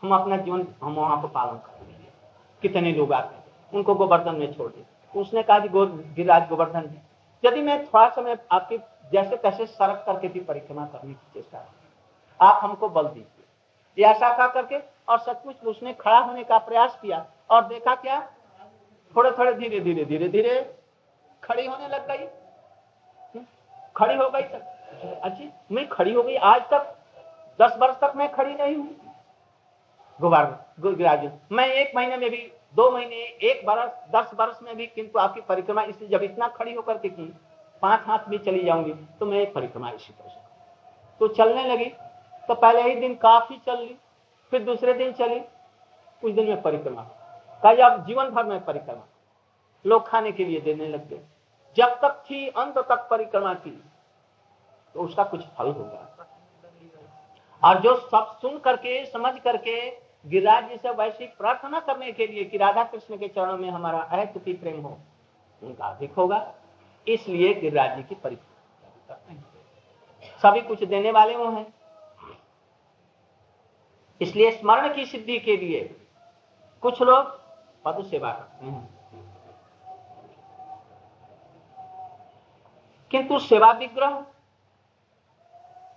हम 0.02 0.14
अपना 0.14 0.36
जीवन, 0.36 0.66
हम 0.82 0.94
वहाँ 0.94 1.16
पर 1.16 1.28
पालन 1.30 1.56
करेंगे 1.58 2.08
कितने 2.62 2.92
लोग 2.92 3.12
आते 3.12 3.44
उनको 3.72 3.94
गोवर्धन 3.94 4.34
में 4.34 4.52
छोड़ 4.52 4.70
दिए 4.70 4.84
उसने 5.14 5.42
कहा 5.42 5.58
कि 5.58 5.68
गिरिराज 5.68 6.48
गोवर्धन 6.48 6.82
जी, 6.82 6.98
यदि 7.44 7.62
मैं 7.62 7.84
थोड़ा 7.84 8.08
समय 8.10 8.38
आपकी 8.52 8.78
जैसे 9.12 9.36
तैसे 9.36 9.66
सड़क 9.66 10.02
करके 10.06 10.28
भी 10.28 10.40
परिक्रमा 10.42 10.84
करने 10.86 11.12
की 11.12 11.32
चेष्टा 11.34 11.64
आप 12.40 12.60
हमको 12.62 12.88
बल 12.88 13.06
दीजिए। 13.06 14.04
ऐसा 14.04 14.36
कहा 14.36 14.46
करके, 14.48 14.78
और 15.08 15.18
सचमुच 15.18 15.64
उसने 15.66 15.92
खड़ा 15.94 16.18
होने 16.18 16.42
का 16.44 16.58
प्रयास 16.60 16.98
किया, 17.02 17.24
और 17.50 17.64
देखा 17.66 17.94
क्या 17.96 18.18
थोड़े 19.16 19.30
थोड़े 19.30 19.52
धीरे 19.52 19.80
धीरे 19.80 20.04
धीरे 20.04 20.28
धीरे 20.28 20.54
खड़ी 21.42 21.66
होने 21.66 21.88
लग 21.88 22.08
गई। 22.08 22.26
खड़ी 23.96 24.14
हो 24.16 24.28
गई 24.30 24.42
तक 24.42 25.20
अच्छी, 25.22 25.48
मैं 25.72 25.88
खड़ी 25.88 26.12
हो 26.12 26.22
गई। 26.22 26.34
आज 26.36 26.62
तक, 26.62 26.94
दस 27.58 27.76
वर्ष 27.78 27.96
तक 27.96 28.12
मैं 28.16 28.30
खड़ी 28.32 28.54
नहीं 28.54 28.76
हूँ। 28.76 28.96
गुबार 30.20 31.44
मैं 31.52 31.66
एक 31.66 31.92
महीने 31.96 32.16
में 32.16 32.30
भी, 32.30 32.52
दो 32.76 32.90
महीने, 32.90 33.16
एक 33.16 33.66
बरस, 33.66 33.90
दस 34.14 34.30
वर्ष 34.34 34.58
में 34.62 34.76
भी 34.76 34.86
किंतु 34.86 35.18
आपकी 35.18 35.40
परिक्रमा 35.40 35.82
इसलिए 35.84 36.08
जब 36.10 36.22
इतना 36.22 36.48
खड़ी 36.48 36.74
होकर 36.74 36.98
के 36.98 37.08
की, 37.08 37.32
पाँच 37.82 38.00
हाथ 38.06 38.28
भी 38.28 38.38
चली 38.38 38.64
जाऊँगी 38.64 38.92
तो 39.20 39.26
मैं 39.26 39.40
एक 39.40 39.54
परिक्रमा 39.54 39.90
इसी 39.90 40.12
तरह 40.12 40.28
से 40.28 40.40
तो 41.20 41.28
चलने 41.34 41.64
लगी। 41.64 41.84
तो 42.48 42.54
पहले 42.54 42.82
ही 42.82 42.94
दिन 42.96 43.14
काफ़ी 43.16 43.56
चल 43.66 43.78
ली, 43.78 43.96
फिर 44.52 44.62
दूसरे 44.64 44.92
दिन 44.94 45.12
चली। 45.14 45.40
कुछ 46.22 46.32
दिन 46.34 46.48
में 46.48 46.62
परिक्रमा 46.62 47.02
कहा 47.62 47.86
अब 47.86 48.04
जीवन 48.06 48.28
भर 48.30 48.44
में 48.44 48.64
परिक्रमा। 48.64 49.06
लोग 49.84 50.08
खाने 50.08 50.32
के 50.32 50.44
लिए 50.44 50.60
देने 50.60 50.88
लग 50.88 51.08
गए। 51.08 51.20
जब 51.76 51.98
तक 52.02 52.22
थी 52.30 52.46
अंत 52.48 52.78
तक 52.78 53.06
परिक्रमा 53.10 53.52
की 53.54 53.70
तो 54.94 55.00
उसका 55.00 55.24
कुछ 55.24 55.40
फल 55.48 55.66
होगा 55.66 56.26
और 57.62 57.80
जो 57.80 57.94
सब 57.96 58.38
सुन 58.42 58.58
करके, 58.58 59.04
समझ 59.06 59.38
करके, 59.38 59.90
गिरिराज 60.26 60.68
जी 60.68 60.76
से 60.76 60.90
वैसी 60.90 61.26
प्रार्थना 61.38 61.80
करने 61.80 62.12
के 62.12 62.26
लिए 62.26 62.44
कि 62.44 62.58
राधा 62.58 62.84
कृष्ण 62.84 63.16
के 63.16 63.28
चरणों 63.28 63.56
में 63.58 63.68
हमारा 63.70 63.98
अहति 64.00 64.52
प्रेम 64.52 64.80
हो, 64.80 64.98
उनका 65.62 65.86
अधिक 65.86 66.12
होगा। 66.12 66.54
इसलिए 67.06 67.54
गिरिराज 67.54 67.96
जी 67.96 68.02
की 68.02 68.14
परिक्रमा। 68.14 68.52
सभी 70.42 70.60
कुछ 70.60 70.84
देने 70.84 71.10
वाले 71.10 71.36
वो 71.36 71.50
हैं। 71.50 71.66
इसलिए 74.20 74.50
स्मरण 74.50 74.94
की 74.94 75.06
सिद्धि 75.06 75.38
के 75.38 75.56
लिए 75.56 75.84
कुछ 76.82 77.02
लोग 77.02 77.45
पद 77.86 78.04
सेवा 78.04 78.32
करते 78.32 78.66
हैं। 78.66 78.96
किंतु 83.10 83.38
सेवा 83.38 83.70
विग्रह 83.72 84.20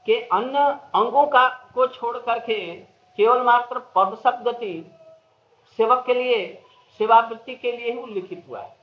के 0.06 0.20
अन्य 0.28 0.60
अंगों 0.96 1.26
का 1.28 1.48
को 1.74 1.88
छोड़ 1.88 2.18
करके 2.18 2.76
केवल 3.18 3.42
मात्र 3.44 3.80
पद 3.96 4.16
शब्द 4.24 4.48
थी 4.56 4.74
सेवक 5.80 6.06
के 6.06 6.14
लिए, 6.14 6.64
सेवावृत्ति 7.00 7.56
के 7.56 7.72
लिए 7.72 7.92
ही 7.92 7.98
उल्लिखित 7.98 8.46
हुआ 8.50 8.62
है। 8.62 8.78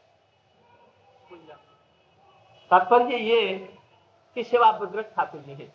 तात्पर्य 2.70 3.16
ये 3.16 3.56
कि 4.36 4.44
सेवा 4.44 4.70
विग्रह 4.70 5.02
ठाकुर 5.02 5.40
जी 5.40 5.54
है। 5.54 5.72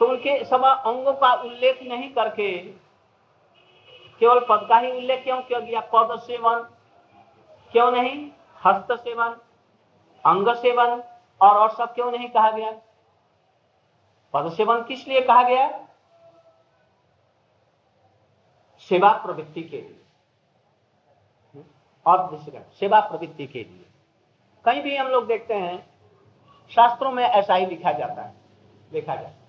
तो 0.00 0.06
उनके 0.06 0.44
सब 0.44 0.64
अंगों 0.64 1.12
का 1.12 1.32
उल्लेख 1.34 1.82
नहीं 1.82 2.12
करके 2.14 2.81
केवल 4.22 4.40
पद 4.40 4.66
का 4.68 4.78
ही 4.78 4.90
उल्लेख 4.92 5.24
क्यों 5.24 5.42
किया 5.42 5.60
गया 5.60 5.80
पद 5.80 6.20
सेवन। 6.20 6.62
क्यों 7.72 7.90
नहीं? 7.90 8.30
हस्त 8.66 8.92
सेवन, 8.92 9.30
अंग 10.26 10.54
सेवन, 10.54 11.02
और 11.40 11.56
और 11.58 11.70
सब 11.70 11.94
क्यों 11.94 12.10
नहीं 12.12 12.28
कहा 12.30 12.50
गया? 12.50 12.72
पद 14.32 14.52
सेवन 14.52 14.82
किस 14.82 15.08
लिए 15.08 15.20
कहा 15.20 15.42
गया? 15.42 15.88
सेवा 18.78 19.12
प्रवृत्ति 19.12 19.62
के 19.62 19.80
लिए। 19.80 19.98
और 22.06 22.30
दूसरा 22.30 22.60
सेवा 22.60 23.00
प्रवृत्ति 23.00 23.46
के 23.46 23.64
लिए। 23.64 23.86
कहीं 24.64 24.82
भी 24.82 24.96
हम 24.96 25.08
लोग 25.08 25.26
देखते 25.26 25.54
हैं, 25.54 25.90
शास्त्रों 26.70 27.12
में 27.12 27.24
ऐसा 27.24 27.54
ही 27.54 27.66
लिखा 27.66 27.92
जाता 27.92 28.22
है 28.22 28.34
लिखा 28.92 29.14
जाता 29.14 29.28
है। 29.28 29.42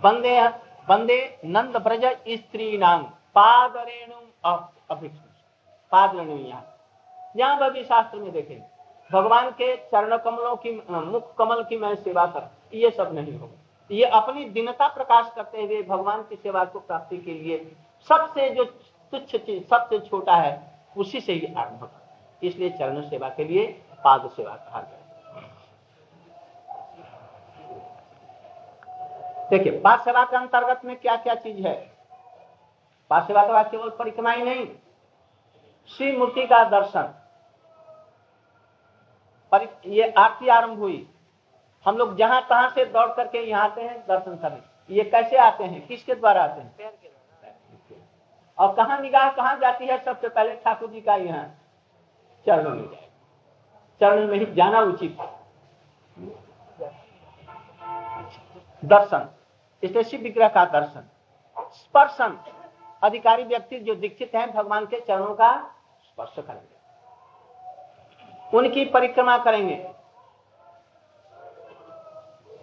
बंदे 0.00 0.38
बंदे 0.88 1.18
नंद 1.46 1.76
ब्रज 1.78 2.04
स्त्री 2.30 2.76
नाम 2.78 3.02
पाद 3.34 3.76
रेणु 3.78 4.20
पाद 5.92 6.16
रेणु 6.16 6.36
यहाँ 7.36 7.56
पर 7.60 7.70
भी 7.72 7.82
शास्त्र 7.84 8.18
में 8.18 8.32
देखेंगे 8.32 8.64
भगवान 9.10 9.50
के 9.52 9.74
चरण 9.76 10.16
कमलों 10.16 10.54
की 10.56 10.70
मुख 10.90 11.34
कमल 11.38 11.62
की 11.64 11.76
मैं 11.78 11.94
सेवा 11.96 12.24
कर, 12.26 12.48
ये 12.74 12.90
सब 12.90 13.14
नहीं 13.14 13.38
होगा। 13.38 13.56
ये 13.90 14.04
अपनी 14.12 14.44
दिनता 14.50 14.88
प्रकाश 14.88 15.30
करते 15.36 15.62
हुए 15.62 15.82
भगवान 15.82 16.22
की 16.28 16.36
सेवा 16.36 16.64
को 16.64 16.78
प्राप्ति 16.80 17.16
के 17.18 17.34
लिए 17.34 17.58
सबसे 18.10 18.48
जो 18.50 18.64
तुच्छ 18.64 19.36
चीज़, 19.36 19.62
सबसे 19.64 19.98
छोटा 20.00 20.36
है, 20.36 20.54
उसी 20.96 21.20
से 21.20 21.32
ही 21.32 21.52
आरंभ 21.54 21.80
होता 21.80 22.00
इसलिए 22.42 22.70
चरण 22.70 23.00
सेवा 23.02 23.28
के 23.28 23.44
लिए 23.44 23.66
पाद 24.04 24.28
सेवा 24.30 24.54
कहा 24.54 24.80
गया 24.80 25.05
देखिए 29.50 29.78
पाद 29.80 30.00
सेवा 30.00 30.24
के 30.24 30.36
अंतर्गत 30.36 30.84
में 30.84 30.96
क्या 30.96 31.16
क्या 31.16 31.34
चीज़ 31.34 31.66
है? 31.66 31.74
पाद 33.10 33.26
सेवा 33.26 33.46
का 33.46 33.62
केवल 33.62 33.90
परिक्रमा 33.90 34.30
ही 34.30 34.42
नहीं, 34.42 34.66
श्री 35.90 36.16
मूर्ति 36.16 36.46
का 36.46 36.62
दर्शन। 36.70 37.12
पर, 39.52 39.68
ये 39.86 40.10
आरती 40.12 40.48
आरंभ 40.48 40.78
हुई। 40.78 41.06
हम 41.86 41.96
लोग 41.96 42.16
जहाँ 42.16 42.40
तहां 42.50 42.70
से 42.70 42.84
दौड़ 42.84 43.08
करके 43.08 43.38
यहाँ 43.40 43.64
आते 43.64 43.82
हैं, 43.82 43.98
दर्शन 44.08 44.36
करने। 44.36 44.94
ये 44.94 45.04
कैसे 45.04 45.36
आते 45.36 45.64
हैं? 45.64 45.86
किसके 45.86 46.14
द्वारा 46.14 46.42
आते 46.44 46.60
हैं? 46.60 46.94
और 48.58 48.74
कहा 48.74 48.98
निगाह 48.98 49.30
कहाँ 49.30 49.58
जाती 49.58 49.86
है? 49.86 50.02
सबसे 50.04 50.28
पहले 50.28 50.54
ठाकुर 50.54 50.90
जी 50.90 51.00
का 51.00 51.14
यहाँ 51.14 51.44
चरणों 52.46 52.70
में 52.70 52.88
चरण 54.00 54.26
में 54.28 54.38
ही 54.38 54.46
जाना 54.54 54.80
उचित 54.80 55.18
दर्शन। 58.86 59.28
इसलिए 59.82 60.02
शिव 60.02 60.20
विग्रह 60.20 60.48
का 60.48 60.64
दर्शन। 60.64 61.08
स्पर्शन। 61.56 62.38
अधिकारी 63.02 63.44
व्यक्ति 63.44 63.78
जो 63.78 63.94
दीक्षित 63.94 64.34
हैं, 64.34 64.50
भगवान 64.52 64.86
के 64.86 65.00
चरणों 65.00 65.34
का 65.34 65.50
स्पर्श 66.02 66.34
करेंगे। 66.38 66.74
उनकी 68.56 68.84
परिक्रमा 68.84 69.36
करेंगे। 69.38 69.76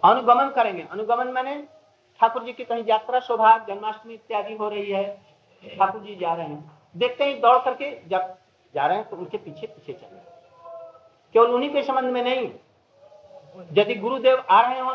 अनुगमन 0.04 0.48
करेंगे। 0.48 0.86
अनुगमन 0.90 1.26
मैंने 1.26 1.56
ठाकुर 2.20 2.44
जी 2.44 2.52
की 2.52 2.64
कहीं 2.64 2.84
यात्रा, 2.84 3.20
शोभा, 3.20 3.56
जन्माष्टमी 3.58 4.14
इत्यादि 4.14 4.54
हो 4.54 4.68
रही 4.68 4.90
है। 4.90 5.04
ठाकुर 5.64 6.00
जी 6.00 6.16
जा 6.16 6.34
रहे 6.34 6.46
हैं। 6.46 6.78
देखते 6.96 7.24
ही, 7.24 7.34
दौड़ 7.34 7.58
करके 7.58 7.90
जब 8.06 8.34
जा 8.74 8.86
रहे 8.86 8.96
हैं 8.98 9.08
तो 9.08 9.16
उनके 9.16 9.36
पीछे 9.36 9.66
पीछे 9.66 9.92
चले 9.92 10.18
केवल 11.34 11.46
उन्हीं 11.46 11.70
के 11.70 11.82
संबंध 11.82 12.12
में 12.12 12.22
नहीं। 12.22 12.50
यदि 13.72 13.94
गुरुदेव 13.94 14.44
आ 14.50 14.60
रहे 14.60 14.80
हो 14.80 14.94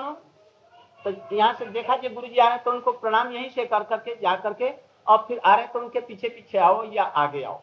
तो 1.06 1.36
यहाँ 1.36 1.54
से 1.54 1.66
देखा 1.66 1.96
कि 1.96 2.10
गुरु 2.10 2.28
जी 2.28 2.38
आ 2.38 2.46
रहे 2.46 2.56
हैं 2.56 2.64
तो 2.64 2.72
उनको 2.72 2.92
प्रणाम 2.92 3.32
यहीं 3.32 3.50
से 3.50 3.66
कर 3.66 3.84
करके, 3.84 4.16
जा 4.16 4.36
करके, 4.36 4.70
और 5.08 5.26
फिर 5.28 5.40
आ 5.40 5.54
रहे 5.54 5.64
हैं 5.64 5.72
तो 5.74 5.80
उनके 5.80 6.00
पीछे 6.00 6.30
पीछे 6.30 6.58
आओ 6.58 6.84
या 6.86 7.04
आगे 7.04 7.44
आओ। 7.44 7.62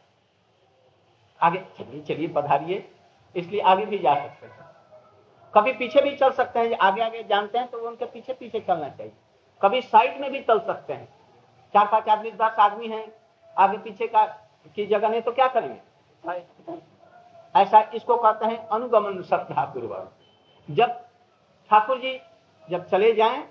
आगे, 1.40 1.58
चलिए 1.78 2.00
चलिए, 2.02 2.28
पधारिए। 2.28 2.88
इसलिए 3.34 3.60
आगे 3.62 3.84
भी 3.86 3.98
जा 3.98 4.14
सकते 4.14 4.46
हैं। 4.46 4.64
कभी 5.54 5.72
पीछे 5.72 6.00
भी 6.02 6.14
चल 6.16 6.30
सकते 6.30 6.58
हैं 6.58 6.76
आगे 6.78 7.02
आगे 7.02 7.22
जानते 7.24 7.58
हैं 7.58 7.68
तो 7.70 7.78
उनके 7.78 8.04
पीछे 8.04 8.32
पीछे 8.32 8.60
चलना 8.60 8.88
चाहिए। 8.88 9.12
कभी 9.60 9.80
साइड 9.82 10.20
में 10.20 10.30
भी 10.32 10.40
चल 10.40 10.58
सकते 10.58 10.92
हैं। 10.92 11.08
चार 11.74 11.86
पाँच 11.86 12.08
आदमी, 12.08 12.30
दस 12.32 12.56
आदमी 12.60 12.88
हैं, 12.88 13.06
आगे 13.56 13.78
पीछे 13.78 14.06
का, 14.06 14.24
की 14.76 14.86
जगह 14.86 15.08
नहीं 15.08 15.22
तो 15.22 15.32
क्या 15.32 15.46
करेंगे? 15.48 15.80
ऐसा 17.54 17.80
इसको 17.94 18.16
कहते 18.16 18.46
हैं 18.46 18.66
अनुगमन 18.68 19.22
श्रद्धा 19.22 19.64
पूर्वक 19.64 20.12
जब 20.68 20.92
ठाकुर 21.70 21.98
जी 21.98 22.12
जब 22.68 22.88
चले 22.88 23.12
जाएँ, 23.12 23.42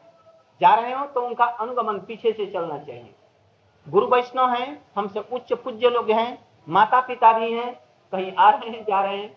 जा 0.61 0.73
रहे 0.75 0.93
हो 0.93 1.05
तो 1.05 1.21
उनका 1.21 1.45
अनुगमन 1.45 1.99
पीछे 1.99 2.31
से 2.31 2.45
चलना 2.45 2.77
चाहिए। 2.77 3.13
गुरु 3.87 4.07
वैष्णव 4.07 4.49
हैं, 4.49 4.81
हमसे 4.95 5.19
उच्च 5.19 5.53
पूज्य 5.53 5.89
लोग 5.89 6.11
हैं 6.11 6.37
माता 6.67 6.99
पिता 7.01 7.31
भी 7.39 7.51
हैं, 7.53 7.73
कहीं 8.13 8.31
आ 8.33 8.49
रहे 8.49 8.69
हैं, 8.69 8.83
जा 8.83 9.01
रहे 9.01 9.17
हैं। 9.17 9.35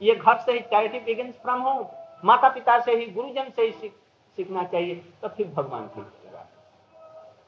ये 0.00 0.14
घर 0.14 0.38
से 0.38 0.52
ही 0.52 0.60
चैरिटी 0.60 1.00
बिगिन 1.00 1.30
फ्रॉम 1.32 1.60
होम 1.62 1.86
माता 2.24 2.48
पिता 2.48 2.78
से 2.80 2.96
ही, 2.96 3.06
गुरुजन 3.06 3.50
से 3.50 3.62
ही 3.62 3.72
सीख, 3.72 3.92
सीखना 4.38 4.62
चाहिए 4.64 4.94
तो 5.22 5.28
फिर 5.28 5.46
भगवान 5.48 5.86
की 5.88 6.04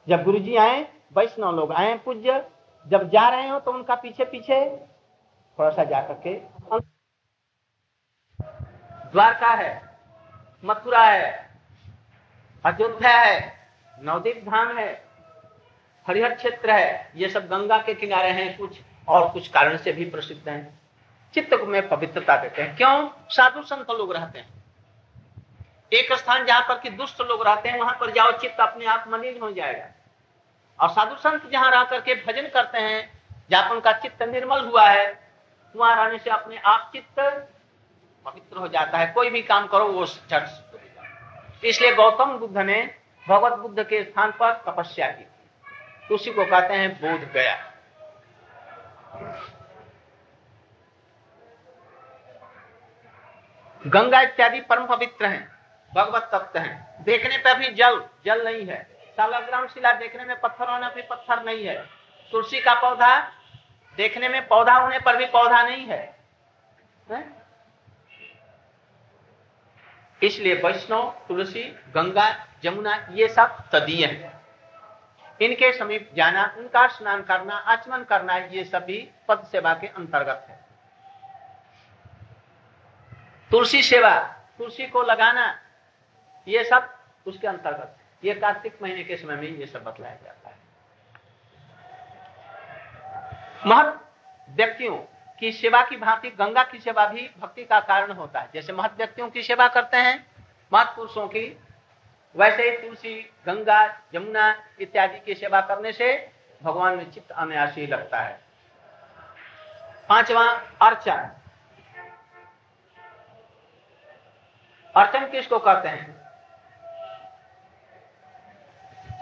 जब 0.07 0.23
गुरु 0.23 0.39
जी 0.39 0.55
आए, 0.57 0.81
वैष्णव 1.15 1.55
लोग 1.55 1.71
आए 1.73 1.97
पूज्य, 2.05 2.43
जब 2.85 3.09
जा 3.09 3.27
रहे 3.29 3.47
हो 3.49 3.59
तो 3.59 3.71
उनका 3.71 3.95
पीछे 3.95 4.25
पीछे 4.25 4.65
थोड़ा 5.59 5.69
सा 5.69 5.83
जा 5.83 6.01
करके 6.03 6.33
द्वारका 9.11 9.47
है, 9.47 9.81
मथुरा 10.65 11.03
है 11.03 11.48
अयोध्या 12.65 13.19
है, 13.19 13.67
नवदीप 14.01 14.45
धाम 14.45 14.77
है, 14.77 15.05
हरिहर 16.07 16.35
क्षेत्र 16.35 16.71
है, 16.71 17.11
ये 17.15 17.29
सब 17.29 17.47
गंगा 17.47 17.77
के 17.77 17.93
किनारे 17.93 18.29
हैं 18.29 18.57
कुछ, 18.57 18.79
और 19.07 19.29
कुछ 19.29 19.47
कारण 19.47 19.77
से 19.77 19.91
भी 19.91 20.05
प्रसिद्ध 20.05 20.49
हैं। 20.49 20.79
चित्त 21.33 21.53
को 21.53 21.65
में 21.65 21.89
पवित्रता 21.89 22.37
देते 22.37 22.61
हैं। 22.61 22.77
क्यों? 22.77 23.09
साधु 23.29 23.63
संत 23.63 23.91
लोग 23.91 24.15
रहते 24.15 24.39
हैं। 24.39 24.63
एक 25.93 26.13
स्थान 26.13 26.45
जहाँ 26.45 26.61
पर 26.61 26.79
कि 26.79 26.89
दुष्ट 26.89 27.21
लोग 27.21 27.47
रहते 27.47 27.69
हैं, 27.69 27.79
वहाँ 27.79 27.97
पर 27.99 28.11
जाओ, 28.11 28.31
चित्त 28.31 28.59
अपने 28.59 28.85
आप 28.85 29.05
मलिन 29.07 29.41
हो 29.41 29.51
जाएगा। 29.51 29.85
और 30.79 30.89
साधु 30.89 31.15
संत 31.15 31.49
जहाँ 31.51 31.71
रह 31.71 31.83
करके 31.83 32.15
भजन 32.15 32.47
करते 32.47 32.77
हैं 32.77 33.21
जहाँ 33.49 33.69
उनका 33.69 33.91
चित्त 33.91 34.23
निर्मल 34.23 34.59
हुआ 34.59 34.89
है, 34.89 35.31
वहाँ 35.75 36.05
रहने 36.05 36.19
से 36.19 36.29
अपने 36.29 36.57
आप 36.57 36.89
चित्त 36.93 37.19
पवित्र 38.25 38.57
हो 38.57 38.67
जाता 38.67 38.97
है। 38.97 39.07
कोई 39.07 39.29
भी 39.29 39.41
काम 39.41 39.67
करो, 39.67 39.87
वो 39.87 40.05
झट 40.05 40.68
इसलिए 41.63 41.93
गौतम 41.95 42.37
बुद्ध 42.37 42.57
ने 42.57 42.95
भगवत 43.27 43.53
बुद्ध 43.53 43.83
के 43.83 44.03
स्थान 44.03 44.31
पर 44.31 44.51
तपस्या 44.67 45.07
की। 45.07 45.27
उसी 46.11 46.31
को 46.33 46.45
कहते 46.45 46.73
हैं 46.73 46.89
बोध 47.01 47.31
गया। 47.31 47.55
गंगा 53.87 54.21
इत्यादि 54.21 54.61
परम 54.61 54.85
पवित्र 54.85 55.25
हैं 55.25 55.47
भगवत 55.91 56.29
तत्व 56.33 56.59
हैं। 56.59 57.03
देखने 57.03 57.37
पर 57.37 57.57
भी 57.59 57.69
जल 57.69 58.03
जल 58.25 58.43
नहीं 58.45 58.65
है। 58.65 58.81
सालग्राम 59.17 59.67
शिला 59.67 59.91
देखने 59.93 60.25
में 60.25 60.39
पत्थर 60.39 60.69
होने 60.69 60.87
पर 60.87 61.07
पत्थर 61.09 61.43
नहीं 61.43 61.65
है। 61.65 61.75
तुलसी 62.33 62.59
का 62.61 62.73
पौधा 62.73 63.17
देखने 63.97 64.29
में 64.29 64.47
पौधा 64.47 64.73
होने 64.73 64.99
पर 64.99 65.17
भी 65.17 65.25
पौधा 65.25 65.61
नहीं 65.63 65.85
है, 65.85 66.15
है? 67.09 67.38
इसलिए 70.21 70.53
वैष्णव, 70.55 71.09
तुलसी, 71.27 71.63
गंगा 71.95 72.29
जमुना 72.63 72.95
ये 73.11 73.27
सब 73.27 73.57
तदीय 73.71 74.05
हैं। 74.05 74.37
इनके 75.41 75.71
समीप 75.73 76.09
जाना, 76.15 76.43
उनका 76.57 76.87
स्नान 76.87 77.21
करना, 77.23 77.55
आचमन 77.55 78.03
करना, 78.03 78.37
ये 78.37 78.63
सभी 78.63 78.97
पद 79.27 79.43
सेवा 79.51 79.73
के 79.73 79.87
अंतर्गत 79.87 80.45
है। 80.49 80.59
तुलसी 83.51 83.81
सेवा, 83.83 84.15
तुलसी 84.57 84.87
को 84.87 85.03
लगाना, 85.03 85.45
ये 86.47 86.63
सब 86.63 86.89
उसके 87.25 87.47
अंतर्गत 87.47 87.95
ये 88.23 88.33
कार्तिक 88.33 88.77
महीने 88.81 89.03
के 89.03 89.15
समय 89.17 89.35
में 89.35 89.47
ये 89.49 89.65
सब 89.65 89.83
बतलाया 89.83 90.15
जाता 90.15 90.49
है। 90.49 90.57
महत 93.65 93.99
व्यक्तियों 94.49 94.97
की 95.39 95.51
सेवा 95.51 95.83
की 95.83 95.97
भांति, 95.97 96.29
गंगा 96.29 96.63
की 96.63 96.79
सेवा 96.79 97.05
भी 97.05 97.31
भक्ति 97.39 97.63
का 97.63 97.79
कारण 97.79 98.11
होता 98.11 98.39
है। 98.39 98.49
जैसे 98.53 98.73
महत 98.73 98.93
व्यक्तियों 98.97 99.29
की 99.29 99.43
सेवा 99.43 99.67
करते 99.67 99.97
हैं, 99.97 100.31
महत 100.73 100.87
पुरुषों 100.95 101.27
की, 101.27 101.63
वैसे 102.35 102.71
ही 102.71 102.77
तुलसी, 102.77 103.33
गंगा, 103.45 104.01
यमुना 104.15 104.63
इत्यादि 104.79 105.19
की 105.19 105.33
सेवा 105.33 105.61
करने 105.61 105.91
से 105.91 106.31
भगवान 106.63 106.97
में 106.97 107.11
चित्त 107.11 107.31
अनायासी 107.31 107.87
लगता 107.87 108.19
है। 108.19 108.39
पांचवा, 110.09 110.43
अर्चन। 110.81 111.31
अर्चन 114.95 115.31
किसको 115.31 115.59
कहते 115.59 115.89
हैं? 115.89 116.19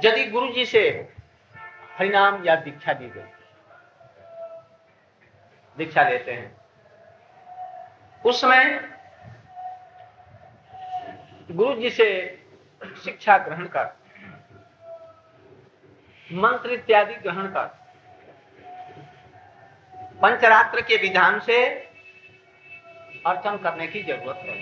यदि 0.05 0.25
गुरु 0.25 0.51
जी 0.51 0.65
से 0.65 1.13
हरिनाम 1.97 2.45
या 2.45 2.55
दीक्षा 2.55 2.93
दी 2.93 3.09
गई। 3.09 3.36
दीक्षा 5.77 6.03
देते 6.03 6.31
हैं। 6.31 6.55
उस 8.25 8.41
समय 8.41 8.79
गुरु 11.49 11.73
जी 11.75 11.89
से 11.89 12.07
शिक्षा 13.03 13.37
ग्रहण 13.37 13.65
कर, 13.67 13.85
मंत्र 16.29 16.71
इत्यादि 16.71 17.13
ग्रहण 17.15 17.47
कर, 17.47 17.67
पंचरात्र 20.21 20.81
के 20.81 20.95
विधान 20.97 21.39
से 21.39 21.65
अर्चन 23.25 23.57
करने 23.57 23.87
की 23.87 24.01
ज़रूरत 24.03 24.37
है 24.37 24.55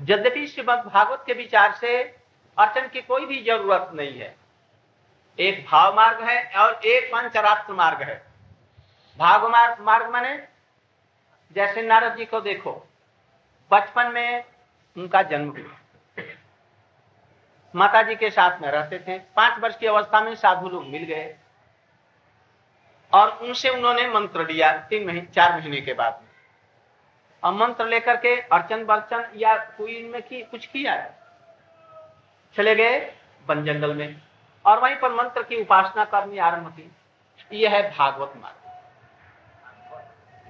यद्यपि 0.00 0.46
श्रीमद 0.46 0.84
भागवत 0.86 1.24
के 1.26 1.32
विचार 1.34 1.72
से 1.72 1.98
अर्चन 2.56 2.88
की 2.88 3.00
कोई 3.02 3.26
भी 3.26 3.42
ज़रूरत 3.44 3.90
नहीं 3.94 4.18
है। 4.20 4.34
एक 5.38 5.64
भाव 5.66 5.94
मार्ग 5.96 6.22
है 6.22 6.42
और 6.56 6.80
एक 6.86 7.12
पंचरात्र 7.12 7.72
मार्ग 7.74 8.02
है। 8.02 8.22
भाव 9.18 9.48
मार्ग 9.48 9.80
मार्ग 9.80 10.10
माने? 10.10 10.48
जैसे 11.52 11.82
नारद 11.82 12.16
जी 12.16 12.24
को 12.24 12.40
देखो, 12.40 12.88
बचपन 13.70 14.12
में 14.12 14.44
उनका 14.96 15.22
जन्म 15.22 15.48
हुआ। 15.50 15.76
माता 17.76 18.02
जी 18.02 18.16
के 18.16 18.30
साथ 18.30 18.58
में 18.58 18.68
रहते 18.68 18.98
थे। 18.98 19.18
पाँच 19.18 19.60
वर्ष 19.60 19.78
की 19.78 19.86
अवस्था 19.86 20.20
में 20.20 20.34
साधु 20.34 20.68
लोग 20.68 20.86
मिल 20.86 21.02
गए। 21.02 21.36
और 23.14 23.30
उनसे 23.30 23.68
उन्होंने 23.68 24.08
मंत्र 24.08 24.48
लिया 24.48 24.72
तीन 24.72 25.06
महीने 25.06 25.26
चार 25.26 25.60
महीने 25.60 25.80
के 25.80 25.92
बाद। 25.92 26.20
में 26.22 26.28
और 27.44 27.52
मंत्र 27.54 27.86
लेकर 27.86 28.16
के 28.16 28.40
अर्चन 28.40 28.84
बर्चन 28.84 29.30
या 29.36 29.56
कोई 29.56 29.92
इनमें 29.92 30.22
की 30.22 30.42
कुछ 30.42 30.66
किया 30.66 30.94
है? 30.94 31.18
चले 32.56 32.74
गए 32.74 33.14
वन 33.46 33.64
जंगल 33.64 33.94
में। 33.94 34.22
और 34.66 34.78
वहीं 34.78 34.96
पर 34.96 35.12
मंत्र 35.12 35.42
की 35.42 35.62
उपासना 35.62 36.04
करनी 36.04 36.38
आरंभ 36.38 36.68
की। 36.68 36.92
यह 37.52 37.70
है 37.70 37.96
भागवत 37.98 38.32
मार्ग। 38.36 38.67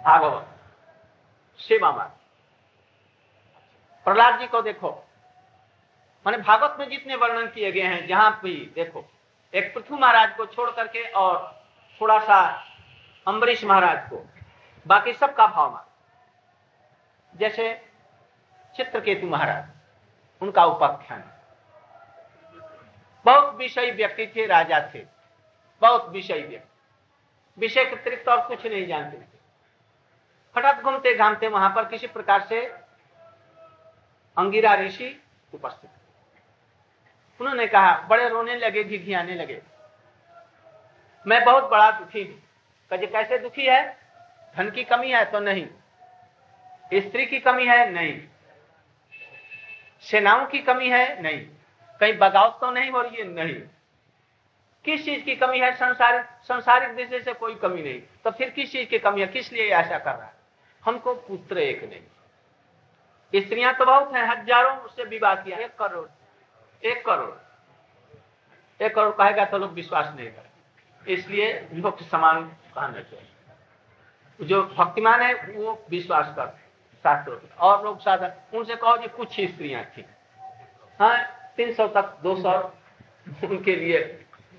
भागवत 0.08 0.46
सेवा 1.58 1.92
मार्ग 1.92 2.10
प्रहलाद 4.06 4.38
जी 4.40 4.46
को 4.46 4.62
देखो। 4.62 4.90
माने 6.26 6.38
भागवत 6.38 6.76
में 6.80 6.88
जितने 6.88 7.16
वर्णन 7.16 7.46
किए 7.46 7.72
गए 7.72 7.80
हैं, 7.80 8.06
जहाँ 8.06 8.40
भी 8.42 8.72
देखो, 8.74 9.04
एक 9.54 9.74
पृथ्वी 9.74 9.98
महाराज 9.98 10.36
को 10.36 10.46
छोड़ 10.46 10.70
करके 10.70 11.02
और 11.12 11.62
थोड़ा 12.00 12.18
सा 12.18 12.38
अम्बरीश 13.26 13.64
महाराज 13.64 14.10
को, 14.10 14.24
बाकी 14.86 15.12
सबका 15.12 15.46
भाव 15.46 15.72
मार 15.72 15.86
जैसे 17.36 17.90
चित्रकेतु 18.76 19.26
महाराज, 19.26 19.64
उनका 20.42 20.64
उपाख्यान। 20.64 21.32
बहुत 23.24 23.54
विषय 23.54 23.90
व्यक्ति 23.90 24.26
थे, 24.26 24.46
राजा 24.46 24.90
थे। 24.94 25.06
बहुत 25.82 26.08
विषय 26.08 26.40
व्यक्ति। 26.40 26.68
विषय 27.58 27.84
के 27.84 27.96
अतिरिक्त 27.96 28.28
और 28.28 28.48
कुछ 28.48 28.66
नहीं 28.66 28.86
जानते 28.86 29.16
थे। 29.16 29.37
फटक 30.54 30.82
घूमते, 30.82 31.14
घामते, 31.14 31.48
वहाँ 31.48 31.70
पर 31.70 31.84
किसी 31.84 32.06
प्रकार 32.06 32.40
से 32.42 32.66
अंगिरा 34.38 34.74
ऋषि 34.74 35.22
उपस्थित। 35.54 35.90
उन्होंने 37.40 37.66
कहा, 37.66 37.98
बड़े 37.98 38.28
रोने 38.28 38.56
लगे, 38.56 38.84
घिघियाने 38.84 39.34
लगे। 39.34 39.62
मैं 41.26 41.44
बहुत 41.44 41.64
बड़ा 41.64 41.90
दुखी 41.90 42.22
हूँ। 42.22 42.42
कहे 42.90 43.06
कैसे 43.06 43.38
दुखी 43.38 43.66
है? 43.66 43.98
धन 44.56 44.70
की 44.70 44.84
कमी 44.84 45.10
है 45.10 45.24
तो 45.24 45.40
नहीं। 45.40 45.66
स्त्री 46.94 47.26
की 47.26 47.40
कमी 47.40 47.66
है? 47.66 47.90
नहीं। 47.90 48.22
सेनाओं 50.00 50.46
की 50.46 50.58
कमी 50.58 50.88
है? 50.88 51.22
नहीं। 51.22 51.46
कहीं 52.00 52.18
बगावत 52.18 52.58
तो 52.60 52.70
नहीं 52.70 52.90
हो 52.90 53.02
रही 53.02 53.16
है? 53.16 53.24
नहीं। 53.24 53.62
किस 54.84 55.04
चीज़ 55.04 55.24
की 55.24 55.36
कमी 55.36 55.58
है? 55.58 55.72
संसारिक 55.72 56.26
संसारिक 56.42 56.96
दृष्टि 56.96 57.20
से 57.20 57.32
कोई 57.32 57.54
कमी 57.54 57.82
नहीं। 57.82 58.02
तो 58.24 58.30
फिर 58.30 58.50
किस 58.50 58.72
चीज़ 58.72 58.88
की 58.88 58.98
कमी 58.98 59.20
है? 59.20 59.26
किस 59.26 59.52
लिए 59.52 59.70
ऐसा 59.70 59.98
कर 59.98 60.14
रहा 60.14 60.26
है? 60.26 60.37
हमको 60.88 61.14
पुत्र 61.24 61.58
एक 61.60 61.82
नहीं 61.84 63.40
स्त्रियाँ 63.42 63.72
तो 63.74 63.84
बहुत 63.86 64.14
हैं 64.14 64.26
हज़ारों 64.26 64.76
उससे 64.78 65.04
विवाह 65.06 65.34
किया। 65.36 65.58
एक 65.58 65.74
करोड़। 65.78 66.06
एक 66.82 67.04
करोड़। 67.06 67.34
एक 68.80 68.94
करोड़ 68.94 69.10
कहेगा 69.12 69.44
तो 69.46 69.58
लोग 69.58 69.72
विश्वास 69.72 70.12
नहीं 70.16 70.28
करेंगे। 70.28 71.12
इसलिए 71.12 71.50
लोग 71.74 72.00
समान 72.04 72.42
कहना 72.74 73.00
चाहिए। 73.00 74.46
जो 74.46 74.62
भक्तिमान 74.68 75.22
है 75.22 75.34
वो 75.48 75.78
विश्वास 75.90 76.34
कर 76.36 76.46
शास्त्र 77.04 77.40
और 77.60 77.84
लोग 77.84 78.00
साधन 78.00 78.56
उनसे 78.58 78.76
कहो 78.76 78.96
जी 78.96 79.08
कुछ 79.16 79.38
ही 79.38 79.46
स्त्रियाँ 79.48 79.84
थी। 79.96 80.04
हाँ 81.00 81.16
तीन 81.56 81.72
सौ 81.74 81.86
तक 81.90 82.16
दो 82.22 82.34
सौ 82.36 82.52
उनके 83.44 83.76
लिए 83.76 84.00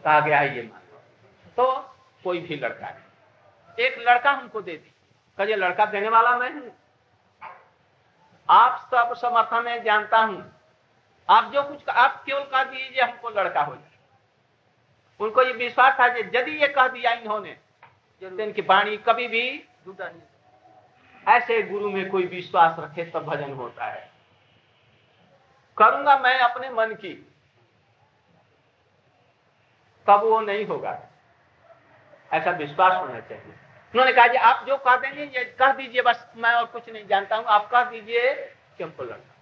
कहा 0.04 0.20
गया 0.20 0.39
है 0.39 0.56
ये 0.56 0.63
मान 0.63 0.82
तो 1.58 1.72
कोई 2.24 2.39
भी 2.39 2.56
लड़का 2.58 2.86
है। 2.86 2.98
एक 3.78 3.98
लड़का 4.00 4.32
हमको 4.32 4.62
दे 4.62 4.72
दी। 4.74 4.92
कहे 5.39 5.56
लड़का 5.56 5.86
देने 5.86 6.10
वाला 6.10 6.38
मैं 6.38 6.52
हूँ। 6.54 6.71
आप 8.49 8.89
सब 8.91 9.13
समर्थन 9.17 9.63
में 9.65 9.84
जानता 9.84 10.17
हूँ। 10.19 10.43
आप 11.30 11.52
जो 11.54 11.63
कुछ 11.63 11.89
आप 11.89 12.23
केवल 12.25 12.43
कह 12.43 12.63
दीजिए 12.63 13.02
हमको 13.02 13.30
लड़का 13.30 13.62
हो 13.62 13.75
जाए। 13.75 13.97
उनको 15.19 15.43
ये 15.43 15.54
विश्वास 15.54 15.99
था 15.99 16.08
कि 16.10 16.21
यदि 16.38 16.52
ये 16.52 16.67
कह 16.67 16.88
दिया 16.88 17.12
इन्होंने 17.12 17.58
इनकी 18.21 18.62
वाणी 18.62 18.97
कभी 18.99 19.28
भी 19.28 19.43
ऐसे 21.25 21.62
गुरु 21.63 21.89
में 21.89 22.10
कोई 22.10 22.25
विश्वास 22.28 22.80
रखे 22.80 23.04
तब 23.06 23.25
भजन 23.25 23.54
होता 23.54 23.86
है। 23.86 24.10
करूँगा 25.78 26.17
मैं 26.17 26.38
अपने 26.39 26.69
मन 26.69 26.93
की 26.95 27.13
तब 30.08 30.23
वो 30.23 30.39
नहीं 30.41 30.65
होगा। 30.65 30.97
ऐसा 32.32 32.52
विश्वास 32.52 32.93
होना 32.93 33.19
चाहिए। 33.19 33.54
उन्होंने 33.93 34.12
कहा 34.13 34.28
जी 34.28 34.38
आप 34.38 34.65
जो 34.67 34.78
कह 34.78 34.95
देंगे 34.97 35.23
ये 35.23 35.43
कह 35.60 35.71
दीजिए 35.73 36.02
बस 36.02 36.25
मैं 36.38 36.54
और 36.54 36.65
कुछ 36.67 36.89
नहीं 36.89 37.06
जानता 37.08 37.36
हूँ। 37.36 37.45
आप 37.47 37.69
कह 37.71 37.84
दीजिए 37.91 38.34
कि 38.78 38.84
हमको 38.84 39.04
लड़का 39.04 39.36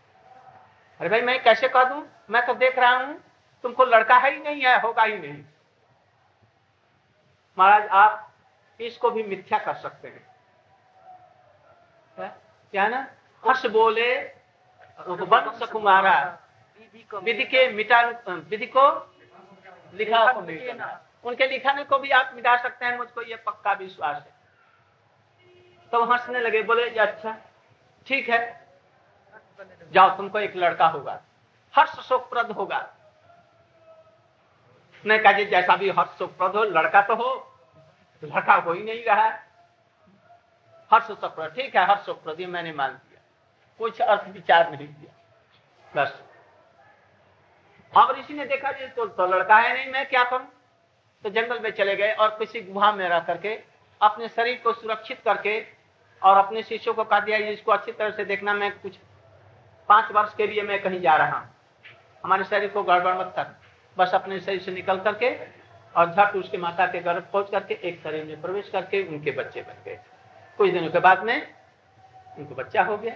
अरे 1.00 1.10
भाई 1.10 1.22
मैं 1.22 1.42
कैसे 1.44 1.68
कह 1.70 1.84
दू? 1.84 2.04
मैं 2.30 2.46
तो 2.46 2.54
देख 2.56 2.80
रहा 2.80 2.96
हूँ 2.96 3.18
तुमको 3.64 3.86
लड़का 3.86 4.18
है 4.18 4.32
ही 4.34 4.40
नहीं 4.40 4.62
है 4.64 4.80
होगा 4.82 5.04
ही 5.04 5.18
नहीं। 5.18 5.44
महाराज 7.58 7.88
आप 7.90 8.32
इसको 8.80 9.10
भी 9.12 9.24
मिथ्या 9.24 9.58
कर 9.60 9.74
सकते 9.76 10.08
हैं। 10.08 10.26
क्या 12.74 12.88
ना? 12.88 13.08
हर्ष 13.44 13.66
बोले 13.68 14.16
वंश 15.00 15.70
कुमारा 15.72 16.18
विधि 17.14 17.44
के 17.46 17.68
मिटा 17.74 18.02
विधि 18.30 18.66
को 18.68 18.88
लिखा 19.94 20.24
उनके 21.26 21.48
लिखाने 21.48 21.84
को 21.84 21.98
भी 22.00 22.10
आप 22.12 22.32
मिटा 22.36 22.56
सकते 22.58 22.86
हैं 22.86 22.98
मुझको 22.98 23.22
ये 23.22 23.36
पक्का 23.46 23.74
विश्वास 23.76 24.16
है। 24.18 24.36
तो 25.94 26.04
हंसने 26.06 26.40
लगे 26.40 26.62
बोले 26.64 26.90
अच्छा 26.90 27.38
ठीक 28.08 28.30
है। 28.30 28.40
जाओ 29.94 30.16
तुमको 30.18 30.40
एक 30.40 30.56
लड़का 30.56 30.88
होगा 30.88 31.22
हर्ष 31.74 32.00
शोकप्रद 32.08 32.52
होगा। 32.52 32.80
नहीं 35.04 35.20
कहा 35.20 35.32
जैसा 35.32 35.76
भी 35.76 35.90
हर्ष 35.90 36.18
शोकप्रद 36.18 36.56
हो 36.56 36.64
लड़का 36.66 37.02
तो 37.02 37.16
हो 37.16 37.30
लड़का 38.24 38.56
हो 38.56 38.74
ही 38.74 38.84
नहीं 38.84 39.04
रहा 39.06 39.28
हर्ष 40.92 41.08
शोकप्रद 41.08 41.54
ठीक 41.56 41.76
है 41.76 41.86
हर्ष 41.86 42.06
शोकप्रद 42.06 42.40
मैंने 42.50 42.72
मान 42.74 42.92
दिया 42.92 43.22
कुछ 43.80 44.02
अर्थ 44.02 44.28
विचार 44.30 44.72
नहीं 44.72 44.88
किया 44.88 45.14
बस। 45.94 46.22
अब 47.94 48.16
ऋषि 48.18 48.34
ने 48.34 48.46
देखा 48.46 48.72
जी 48.72 48.88
तो, 48.88 49.06
तो 49.06 49.26
लड़का 49.28 49.58
है 49.58 49.74
नहीं 49.74 49.92
मैं 49.94 50.06
क्या 50.10 50.24
करूँ? 50.24 50.48
तो 51.26 51.30
जंगल 51.30 51.60
में 51.60 51.72
चले 51.72 51.96
गए 51.96 52.14
और 52.14 52.30
किसी 52.40 52.62
गुहा 52.64 52.92
में 52.92 53.08
रह 53.10 53.20
करके 53.20 53.54
अपने 54.02 54.28
शरीर 54.30 54.60
को 54.64 54.74
सुरक्षित 54.74 55.22
करके 55.26 55.60
और 56.22 56.38
अपने 56.38 56.64
शिष्यों 56.64 56.94
को 56.94 57.04
कह 57.04 57.20
दिया 57.20 57.38
इसको 57.50 57.72
अच्छी 57.72 57.92
तरह 57.92 58.10
से 58.12 58.26
देखना 58.26 58.54
मैं 58.54 58.72
कुछ 58.80 58.98
पाँच 59.90 60.12
वर्ष 60.12 60.34
के 60.36 60.48
लिए 60.48 60.62
मैं 60.64 60.82
कहीं 60.84 61.02
जा 61.02 61.16
रहा 61.16 61.38
हूँ। 61.38 61.50
हमारे 62.24 62.44
शरीर 62.44 62.70
को 62.70 62.84
गड़बड़ 62.84 63.14
मत 63.16 63.34
कर। 63.36 63.56
बस 63.98 64.14
अपने 64.16 64.40
शरीर 64.40 64.60
से 64.62 64.72
निकल 64.72 65.00
करके 65.00 65.36
और 65.96 66.12
झट 66.12 66.36
उसके 66.36 66.58
माता 66.58 66.86
के 66.88 67.00
गर्भ 67.00 67.28
पहुँच 67.34 67.50
करके 67.52 67.74
एक 67.90 68.02
शरीर 68.04 68.26
में 68.26 68.42
प्रवेश 68.42 68.70
करके 68.70 69.04
उनके 69.08 69.32
बच्चे 69.34 69.62
बन 69.62 69.84
गए। 69.86 70.00
कुछ 70.60 70.72
दिनों 70.72 70.90
के 70.92 71.00
बाद 71.00 71.24
में 71.24 71.56
उनको 72.38 72.56
बच्चा 72.56 72.84
हो 72.84 72.98
गया 72.98 73.14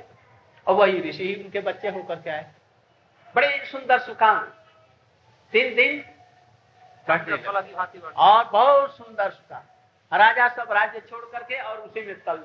और 0.67 0.75
वही 0.75 0.99
ऋषि 1.09 1.23
ही 1.25 1.43
उनके 1.43 1.59
बच्चे 1.61 1.89
होकर 1.89 2.15
के 2.15 2.29
आए। 2.29 2.51
बड़े 3.35 3.65
सुंदर 3.65 3.99
सुकाम 3.99 4.39
तीन 5.53 5.75
दिन 5.75 6.03
और 7.07 8.49
बहुत 8.51 8.95
सुंदर 8.97 9.29
सुकाम 9.31 10.17
राजा 10.17 10.47
सब 10.55 10.71
राज्य 10.71 10.99
छोड़ 11.09 11.23
करके 11.25 11.61
और 11.61 11.77
उसी 11.77 12.05
में 12.07 12.15
तल 12.23 12.37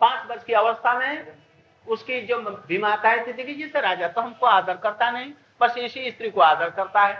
पाँच 0.00 0.26
वर्ष 0.30 0.44
की 0.44 0.52
अवस्था 0.52 0.98
में 0.98 1.26
उसकी 1.88 2.20
जो 2.20 2.38
विमाताएँ 2.68 3.26
थी 3.26 3.32
देखिए 3.32 3.54
जिससे 3.54 3.80
राजा 3.80 4.08
तो 4.08 4.20
हमको 4.20 4.46
आदर 4.46 4.76
करता 4.76 5.10
नहीं 5.10 5.32
बस 5.60 5.76
इसी 5.78 6.10
स्त्री 6.10 6.30
को 6.30 6.40
आदर 6.40 6.70
करता 6.70 7.04
है। 7.04 7.14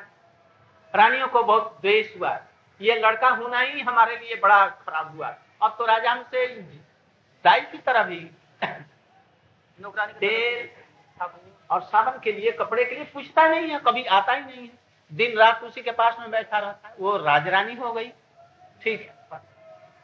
रानियों 0.94 1.28
को 1.28 1.42
बहुत 1.42 1.78
द्वेष 1.80 2.16
हुआ। 2.20 2.38
ये 2.80 2.94
लड़का 2.94 3.28
होना 3.28 3.60
ही 3.60 3.80
हमारे 3.80 4.16
लिए 4.16 4.34
बड़ा 4.36 4.66
खराब 4.66 5.16
हुआ। 5.16 5.28
अब 5.62 5.74
तो 5.78 5.86
राजा 5.86 6.12
हमसे 6.12 6.46
दाई 7.44 7.60
की 7.60 7.78
तरह 7.78 8.02
भी 8.02 8.20
तेल 10.20 10.68
और 11.70 11.82
सावन 11.82 12.18
के 12.24 12.32
लिए 12.32 12.50
कपड़े 12.52 12.84
के 12.84 12.94
लिए 12.94 13.04
पूछता 13.04 13.48
नहीं 13.48 13.70
है 13.70 13.78
कभी 13.78 14.04
आता 14.04 14.32
ही 14.32 14.40
नहीं 14.40 14.62
है। 14.62 14.78
दिन 15.12 15.36
रात 15.38 15.62
उसी 15.64 15.82
के 15.82 15.90
पास 15.90 16.16
में 16.20 16.30
बैठा 16.30 16.58
रहता 16.58 16.88
है। 16.88 16.94
वो 17.00 17.16
राजरानी 17.16 17.74
हो 17.74 17.92
गई। 17.92 18.08
ठीक 18.82 19.00
है। 19.00 19.15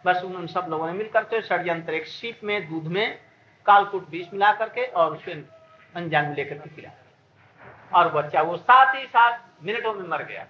बस 0.06 0.22
उन 0.24 0.46
सब 0.46 0.66
लोगों 0.68 0.86
ने 0.86 0.92
मिलकर 0.92 1.24
के 1.24 1.42
षड्यंत्र 1.42 1.94
एक 1.94 2.06
सीप 2.06 2.40
में, 2.44 2.68
दूध 2.70 2.86
में, 2.86 3.18
कालकुट 3.66 4.08
बीज 4.08 4.28
मिला 4.32 4.52
करके 4.52 4.86
और 4.86 5.16
उसे 5.16 5.32
अंजाम 5.96 6.32
लेकर 6.32 6.58
के 6.58 6.70
किया। 6.70 6.90
और 7.94 8.08
बच्चा 8.08 8.42
वो 8.42 8.56
साथ 8.56 8.94
ही 8.94 9.06
साथ 9.06 9.38
मिनटों 9.62 9.94
में 9.94 10.08
मर 10.08 10.22
गया। 10.22 10.46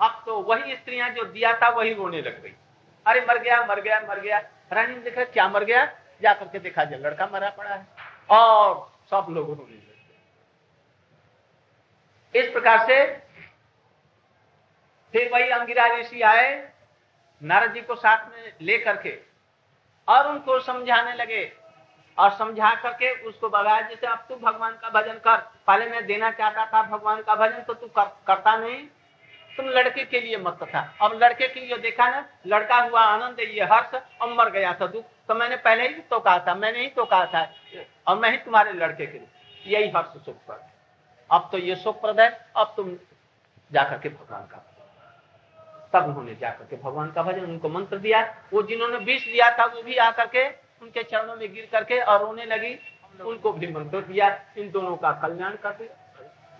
अब 0.00 0.22
तो 0.26 0.40
वही 0.40 0.76
स्त्रियाँ 0.76 1.08
जो 1.10 1.24
दिया 1.24 1.52
था, 1.56 1.68
वही 1.68 1.92
रोने 1.94 2.22
लग 2.22 2.42
गई। 2.42 2.54
अरे 3.06 3.20
मर 3.20 3.38
गया 3.38 3.64
मर 3.66 3.80
गया 3.80 4.00
मर 4.00 4.20
गया। 4.20 4.38
रानी 4.72 4.94
ने 4.94 5.00
देखा, 5.00 5.24
क्या 5.24 5.48
मर 5.48 5.64
गया? 5.64 5.84
जाकर 6.22 6.48
के 6.48 6.58
देखा, 6.58 6.84
जब 6.84 6.96
लड़का 6.96 7.26
मरा 7.32 7.50
पड़ा 7.50 7.74
है। 7.74 7.86
और 8.30 8.92
सब 9.10 9.26
लोग 9.30 9.48
रोने 9.48 9.74
लगे 9.74 9.84
इस 12.34 12.50
प्रकार 12.52 12.86
से 12.86 13.06
फिर 15.14 15.30
वही 15.32 15.48
अंगिरा 15.50 15.86
ऋषि 15.96 16.22
आए। 16.22 16.73
नारद 17.44 17.72
जी 17.74 17.80
को 17.80 17.94
साथ 17.96 18.26
में 18.26 18.52
लेकर 18.62 18.96
के 18.96 19.18
और 20.08 20.28
उनको 20.28 20.58
समझाने 20.60 21.14
लगे 21.14 21.44
और 22.18 22.30
समझा 22.32 22.74
करके 22.74 23.12
उसको 23.28 23.48
बताया 23.48 23.80
जैसे 23.88 24.06
अब 24.06 24.24
तू 24.28 24.36
भगवान 24.36 24.72
का 24.82 24.90
भजन 24.90 25.18
कर 25.24 25.36
पहले 25.66 25.88
मैं 25.90 26.04
देना 26.06 26.30
चाहता 26.32 26.66
था 26.66 26.82
भगवान 26.88 27.22
का 27.22 27.34
भजन 27.36 27.62
तो 27.62 27.74
तू 27.74 27.86
कर, 27.88 28.04
करता 28.26 28.56
नहीं। 28.56 28.76
तुम 29.50 29.66
लड़के 29.68 30.04
के 30.04 30.20
लिए 30.20 30.36
मत 30.38 30.58
था। 30.64 30.80
अब 31.02 31.12
लड़के 31.22 31.48
के 31.48 31.60
लिए 31.60 31.76
देखा 31.78 32.08
ना 32.10 32.24
लड़का 32.46 32.76
हुआ 32.78 33.00
आनंद 33.02 33.40
ये 33.40 33.64
हर्ष 33.72 33.94
और 33.94 34.32
मर 34.34 34.50
गया 34.50 34.72
था 34.80 34.86
दुख। 34.88 35.04
तो 35.28 35.34
मैंने 35.34 35.56
पहले 35.58 35.88
ही 35.88 35.94
तो 36.10 36.20
कहा 36.20 36.38
था 36.46 36.54
मैंने 36.54 36.80
ही 36.80 36.88
तो 36.90 37.04
कहा 37.04 37.26
था 37.26 37.42
और 38.06 38.18
मैं 38.18 38.30
ही 38.30 38.36
तुम्हारे 38.38 38.72
लड़के 38.74 39.06
के 39.06 39.18
लिए। 39.18 39.76
यही 39.76 39.90
हर्ष 39.90 40.24
सुखप्रद 40.24 40.68
अब 41.30 41.48
तो 41.52 41.58
ये 41.60 41.76
सुखप्रद 41.76 42.20
है 42.20 42.28
अब 42.56 42.72
तुम 42.76 42.96
जाकर 43.70 43.98
के 43.98 44.08
भगवान 44.10 44.46
का 44.46 44.64
तब 45.94 46.04
उन्होंने 46.04 46.34
जाकर 46.34 46.64
के 46.64 46.76
भगवान 46.76 47.10
का 47.12 47.22
भजन 47.22 47.44
उनको 47.44 47.68
मंत्र 47.68 47.98
दिया। 47.98 48.22
वो 48.52 48.62
जिन्होंने 48.62 48.96
विष 48.96 49.24
दिया 49.24 49.50
था 49.58 49.64
वो 49.64 49.82
भी 49.82 49.96
आकर 49.96 50.26
के 50.26 50.48
उनके 50.82 51.02
चरणों 51.02 51.36
में 51.36 51.52
गिर 51.54 51.68
करके 51.72 52.00
और 52.00 52.20
रोने 52.20 52.44
लगी। 52.44 52.78
उनको 53.20 53.52
भी 53.52 53.66
मंत्र 53.66 54.00
दिया। 54.02 54.28
इन 54.58 54.70
दोनों 54.70 54.96
का 54.96 55.12
कल्याण 55.12 55.56
करते 55.56 55.90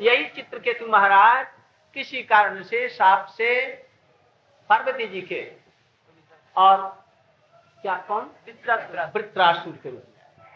यही 0.01 0.27
चित्र 0.27 0.59
के 0.59 0.73
तू 0.73 0.87
महाराज 0.87 1.47
किसी 1.97 2.23
कारण 2.23 2.63
से 2.63 2.89
साप 2.89 3.27
से 3.27 3.51
पार्वती 4.71 5.07
जी 5.07 5.21
के 5.23 5.41
और 6.57 7.05
क्या 7.83 7.95
कौन? 8.09 8.31
वृत्रासुर। 8.47 9.73
के 9.83 9.91
रूप 9.91 10.05
में। 10.09 10.47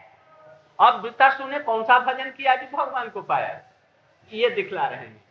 अब 0.81 1.03
वृत्रासुर 1.03 1.51
ने 1.51 1.59
कौन 1.59 1.83
सा 1.85 1.99
भजन 1.99 2.31
किया 2.31 2.55
जो 2.57 2.77
भगवान 2.77 3.09
को 3.09 3.23
पाया? 3.23 3.61
ये 4.33 4.51
दिखला 4.51 4.87
रहे 4.87 4.99
हैं। 4.99 5.25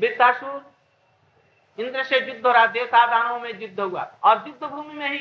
वृत्रासुर 0.00 0.70
इंद्र 1.78 2.02
से 2.04 2.18
युद्ध 2.18 2.46
हो 2.46 2.52
रहा 2.52 2.66
देवता 2.68 3.06
दानों 3.06 3.38
में 3.40 3.60
युद्ध 3.60 3.80
हुआ। 3.80 4.02
और 4.24 4.44
युद्ध 4.46 4.66
भूमि 4.66 4.94
में 4.94 5.10
ही 5.10 5.18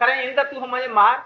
करें 0.00 0.22
इंद्र 0.22 0.42
तू 0.42 0.60
हमें 0.60 0.88
मार। 0.88 1.24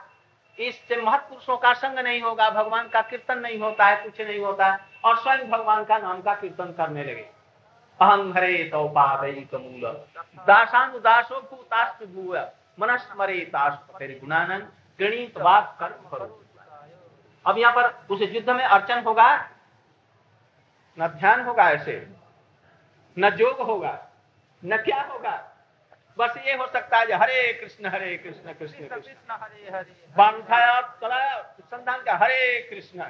इससे 0.58 0.96
महत्पुरुषों 0.96 1.56
का 1.56 1.72
संग 1.74 1.98
नहीं 1.98 2.20
होगा, 2.22 2.48
भगवान 2.50 2.88
का 2.88 3.00
कीर्तन 3.02 3.38
नहीं 3.38 3.58
होता 3.58 3.86
है, 3.86 4.02
कुछ 4.02 4.20
नहीं 4.20 4.38
होता 4.38 4.66
है, 4.66 4.78
और 5.04 5.16
स्वयं 5.16 5.50
भगवान 5.50 5.84
का 5.84 5.98
नाम 5.98 6.20
का 6.22 6.34
कीर्तन 6.34 6.72
करने 6.72 7.04
लगे। 7.04 7.28
अहं 8.00 8.32
हरे 8.32 8.64
तो 8.64 8.88
पादूल 8.88 9.82
दासानुदासो 10.46 11.40
भूतास्त 11.40 12.04
भूय 12.06 12.38
मनस्मरे 12.78 13.50
गुणानंद 13.52 14.70
गणित 15.00 15.38
बात 15.38 15.76
कर 15.80 15.88
अब 17.44 17.58
यहाँ 17.58 17.72
पर 17.72 18.14
उस 18.14 18.20
युद्ध 18.22 18.50
में 18.50 18.64
अर्चन 18.64 19.02
होगा, 19.04 19.36
न 20.98 21.06
ध्यान 21.08 21.40
होगा 21.40 21.70
ऐसे, 21.70 21.94
न 23.16 23.30
जोग 23.30 23.60
होगा। 23.60 23.98
न 24.62 24.76
क्या 24.78 25.00
होगा? 25.02 25.36
बस 26.18 26.36
ये 26.36 26.54
हो 26.54 26.66
सकता 26.66 26.98
है 26.98 27.12
हरे 27.14 27.52
कृष्ण 27.52 27.86
हरे 27.86 28.16
कृष्ण 28.16 28.52
कृष्ण 28.52 28.86
कृष्ण 28.86 29.32
हरे 29.32 29.70
हरे 29.70 29.92
बाण 30.16 30.34
उठाया 30.34 30.80
संधान 31.60 32.02
का 32.02 32.16
हरे 32.16 32.60
कृष्ण। 32.70 33.02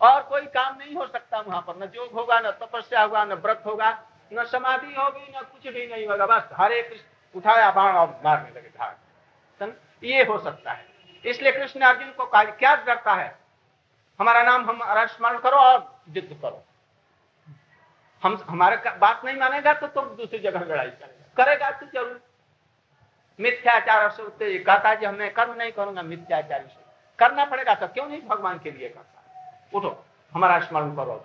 और 0.00 0.22
कोई 0.22 0.46
काम 0.48 0.76
नहीं 0.78 0.94
हो 0.96 1.06
सकता 1.06 1.40
वहाँ 1.40 1.60
पर। 1.68 1.76
न 1.76 1.90
योग 1.94 2.12
होगा 2.12 2.38
न 2.40 2.50
तपस्या 2.60 3.02
होगा 3.02 3.24
न 3.24 3.32
व्रत 3.34 3.62
होगा 3.66 3.90
न 4.32 4.44
समाधि 4.44 4.94
होगी 4.94 5.32
न 5.36 5.42
कुछ 5.42 5.72
भी 5.72 5.86
नहीं 5.86 6.06
होगा। 6.06 6.26
बस 6.26 6.48
हरे 6.52 6.82
कृष्ण 6.82 7.04
उठाया 7.34 7.70
बाण 7.70 7.94
और 7.94 8.20
मारने 8.24 8.50
लगे 8.50 8.68
धार 8.70 8.96
ये 10.04 10.22
हो 10.24 10.38
सकता 10.38 10.72
है। 10.72 10.86
इसलिए 11.24 11.52
कृष्ण 11.52 11.80
अर्जुन 11.80 12.10
को 12.12 12.26
क्या 12.32 12.74
करता 12.76 13.14
है? 13.14 13.38
हमारा 14.20 14.42
नाम 14.42 14.68
हम 14.70 15.06
स्मरण 15.06 15.38
करो 15.38 15.56
और 15.58 16.02
युद्ध 16.08 16.28
करो। 16.42 16.64
हम, 18.22 18.42
हमारे 18.48 18.76
बात 18.98 19.24
नहीं 19.24 19.36
मानेगा 19.38 19.72
तो 19.74 19.86
तुम 19.88 20.04
दूसरी 20.16 20.38
जगह 20.40 20.60
लड़ाई 20.62 20.86
करेगा। 20.88 21.34
करेगा 21.36 21.70
तो 21.72 21.86
ज़रूर। 21.88 22.20
मिथ्याचार 23.38 24.08
से 24.10 24.22
उत्तेजित 24.22 24.64
कहता 24.66 24.88
है 24.90 25.12
मैं 25.12 25.32
कर्म 25.34 25.54
नहीं 25.54 25.72
करूँगा, 25.72 26.02
मिथ्याचार 26.04 26.60
से 26.60 26.86
करना 27.18 27.44
पड़ेगा 27.44 27.74
तो 27.74 27.86
क्यों 27.88 28.06
नहीं 28.08 28.20
भगवान 28.22 28.58
के 28.58 28.70
लिए 28.70 28.88
करता 28.88 29.68
उठो, 29.72 30.04
हमारा 30.32 30.58
स्मरण 30.60 30.94
करो। 30.96 31.24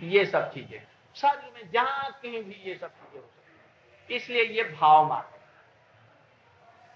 ये 0.00 0.24
सब 0.26 0.50
चीज़ें। 0.52 0.80
शरीर 1.16 1.52
में 1.54 1.70
जहाँ 1.72 2.10
कहीं 2.12 2.42
भी 2.42 2.62
ये 2.64 2.74
सब 2.74 2.88
चीज़ें 2.88 3.20
हो 3.20 3.26
सकती 3.26 4.14
इसलिए 4.14 4.44
ये 4.44 4.62
भाव 4.72 5.08
मार्ग 5.08 5.32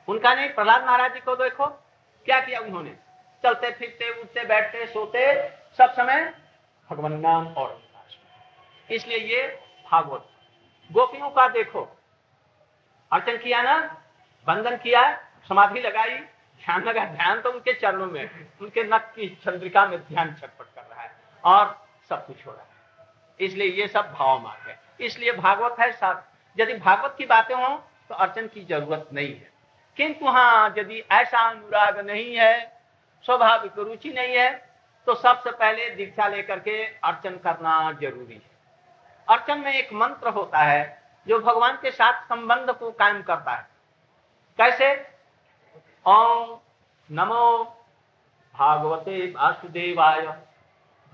उनका 0.09 0.35
नहीं, 0.35 0.48
प्रहलाद 0.50 0.85
महाराज 0.85 1.12
जी 1.14 1.20
को 1.20 1.35
देखो, 1.37 1.66
क्या 2.26 2.40
किया 2.40 2.61
उन्होंने? 2.61 2.94
चलते, 3.44 3.70
फिरते, 3.72 4.11
उठते, 4.12 4.44
बैठते, 4.44 4.87
सोते, 4.87 5.20
सब 5.78 5.92
समय 5.94 6.33
भगवान 6.90 7.18
नाम 7.20 7.46
और 7.48 7.81
इसलिए 8.90 9.18
ये 9.29 9.46
भागवत। 9.90 10.29
गोपियों 10.90 11.31
का 11.31 11.46
देखो। 11.48 11.83
अर्चन 13.12 13.37
किया 13.37 13.62
ना? 13.62 13.79
बंधन 14.46 14.77
किया, 14.77 15.03
समाधि 15.48 15.81
लगाई, 15.81 16.18
ध्यान 16.61 16.83
लगा। 16.85 17.05
ध्यान 17.07 17.40
तो 17.40 17.51
उनके 17.53 17.72
चरणों 17.72 18.07
में 18.07 18.46
उनके 18.61 18.85
नक 18.85 19.12
की 19.16 19.29
चंद्रिका 19.44 19.87
में 19.87 19.98
ध्यान 19.98 20.35
छटपट 20.35 20.74
कर 20.74 20.83
रहा 20.83 21.03
है 21.03 21.11
और 21.44 21.87
सब 22.11 22.27
कुछ 22.27 22.46
हो 22.46 22.53
रहा 22.53 22.62
है। 22.62 22.66
इसलिए 23.40 23.70
ये 23.72 23.88
सब 23.88 24.12
भाव 24.12 24.40
मार्ग 24.42 24.68
है। 24.68 24.79
इसलिए 25.01 25.33
भागवत 25.33 25.81
है 25.81 25.90
सब 25.92 26.24
यदि 26.57 26.74
भागवत 26.77 27.14
की 27.18 27.27
बातें 27.27 27.55
हो 27.55 27.77
तो 28.09 28.14
अर्चन 28.14 28.46
की 28.46 28.64
ज़रूरत 28.64 29.09
नहीं 29.12 29.35
है। 29.35 29.51
किंतु 29.96 30.29
हाँ 30.29 30.74
यदि 30.79 31.03
ऐसा 31.12 31.38
अनुराग 31.40 31.98
नहीं 32.01 32.35
है, 32.37 32.81
स्वाभाविक 33.27 33.79
रुचि 33.79 34.12
नहीं 34.12 34.37
है 34.37 34.51
तो 35.07 35.14
सबसे 35.14 35.51
पहले 35.51 35.88
दीक्षा 35.90 36.27
लेकर 36.29 36.59
के 36.59 36.83
अर्चन 36.85 37.37
करना 37.37 37.81
ज़रूरी 37.92 38.35
है। 38.35 38.47
अर्चन 39.28 39.58
में 39.58 39.72
एक 39.72 39.92
मंत्र 39.92 40.28
होता 40.28 40.58
है 40.58 40.82
जो 41.26 41.38
भगवान 41.38 41.78
के 41.82 41.90
साथ 41.90 42.22
संबंध 42.24 42.70
को 42.70 42.90
कायम 42.90 43.22
करता 43.22 43.52
है। 43.52 43.66
कैसे? 44.58 44.94
ओम 46.06 46.58
नमो 47.10 47.64
भागवते 48.54 49.26
वासुदेवाय। 49.30 50.26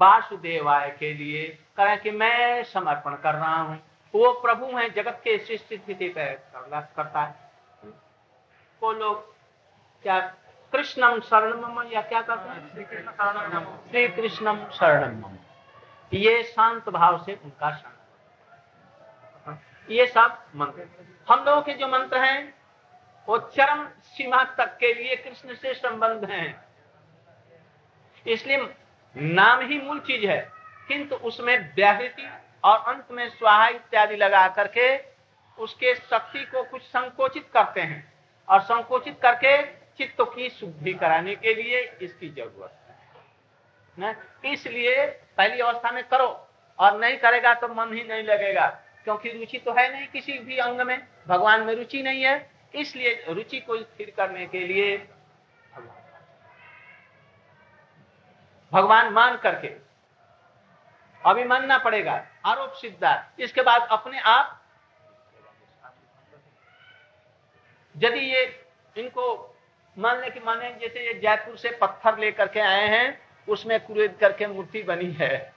वासुदेवाय 0.00 0.90
के 0.90 1.12
लिए 1.14 1.46
करें 1.76 1.98
कि 2.00 2.10
मैं 2.10 2.62
समर्पण 2.64 3.14
कर 3.14 3.34
रहा 3.34 3.56
हूँ। 3.56 3.78
वो 4.14 4.32
प्रभु 4.32 4.66
है 4.76 4.88
जगत 4.90 5.20
के 5.24 5.38
सृष्टि 5.38 5.76
स्थिति 5.76 6.08
पर 6.08 6.92
करता 6.96 7.22
है। 7.22 7.34
को 8.80 8.92
लोग 8.92 9.34
क्या 10.04 10.20
कृष्णम 10.72 11.20
शरणम 11.20 11.82
या 11.92 12.02
क्या 12.02 12.20
कहते 12.22 12.48
हैं? 12.48 13.90
श्री 13.90 14.08
कृष्णम 14.08 14.64
शरणम 14.70 15.36
ये 16.12 16.42
शांत 16.42 16.88
भाव 16.88 17.18
से 17.24 17.40
उनका 17.44 17.70
शरण। 17.70 17.93
ये 19.88 20.06
सब 20.06 20.38
मंत्र 20.56 20.86
हम 21.28 21.44
लोगों 21.44 21.62
के 21.62 21.72
जो 21.74 21.88
मंत्र 21.88 22.18
हैं, 22.18 22.54
वो 23.28 23.38
चरम 23.56 23.86
सीमा 24.06 24.42
तक 24.58 24.76
के 24.80 24.92
लिए 24.94 25.16
कृष्ण 25.16 25.54
से 25.54 25.74
संबंध 25.74 26.24
हैं। 26.30 26.64
इसलिए 28.26 28.56
नाम 29.16 29.60
ही 29.62 29.78
मूल 29.78 30.00
चीज़ 30.00 30.26
है, 30.26 30.40
किंतु 30.88 31.16
उसमें 31.16 31.74
व्याहृति 31.74 32.28
और 32.64 32.94
अंत 32.94 33.12
में 33.12 33.28
स्वाहा 33.28 33.68
इत्यादि 33.68 34.16
लगा 34.16 34.46
करके 34.48 34.96
उसके 35.58 35.94
शक्ति 35.94 36.44
को 36.44 36.62
कुछ 36.62 36.82
संकोचित 36.82 37.48
करते 37.54 37.80
हैं। 37.80 38.12
और 38.48 38.60
संकोचित 38.62 39.18
करके 39.22 39.56
चित्त 39.98 40.22
की 40.30 40.48
शुद्धि 40.50 40.92
कराने 40.94 41.34
के 41.36 41.54
लिए 41.54 41.80
इसकी 42.02 42.28
ज़रूरत 42.28 42.78
है। 43.98 44.52
इसलिए 44.52 45.06
पहली 45.38 45.60
अवस्था 45.60 45.90
में 45.92 46.02
करो, 46.04 46.26
और 46.78 46.98
नहीं 47.00 47.16
करेगा 47.18 47.54
तो 47.54 47.68
मन 47.68 47.94
ही 47.94 48.02
नहीं 48.04 48.22
लगेगा। 48.24 48.66
क्योंकि 49.06 49.30
रुचि 49.30 49.58
तो 49.58 49.72
है 49.72 49.90
नहीं 49.92 50.06
किसी 50.08 50.38
भी 50.38 50.56
अंग 50.58 50.80
में, 50.80 51.06
भगवान 51.28 51.62
में 51.62 51.74
रुचि 51.74 52.02
नहीं 52.02 52.22
है, 52.22 52.50
इसलिए 52.74 53.24
रुचि 53.28 53.60
को 53.60 53.76
स्थिर 53.78 54.12
करने 54.16 54.46
के 54.46 54.66
लिए 54.66 54.96
भगवान 58.72 59.12
मान 59.12 59.36
करके 59.36 59.68
अभी 61.22 61.44
मानना 61.44 61.78
पड़ेगा, 61.78 62.12
आरोप 62.46 62.72
सिद्धा, 62.72 63.32
इसके 63.38 63.62
बाद 63.62 63.88
अपने 63.90 64.20
आप 64.20 64.60
यदि 67.94 68.20
ये 68.20 68.44
इनको 68.96 69.56
मान 69.96 70.20
ले 70.20 70.30
कि 70.30 70.40
माने, 70.40 70.70
जैसे 70.72 71.06
ये 71.06 71.14
जयपुर 71.14 71.56
से 71.56 71.70
पत्थर 71.80 72.18
लेकर 72.18 72.48
के 72.48 72.60
आए 72.60 72.88
हैं, 72.88 73.20
उसमें 73.48 73.78
कुरेद 73.80 74.16
करके 74.20 74.46
मूर्ति 74.46 74.82
बनी 74.82 75.10
है। 75.12 75.53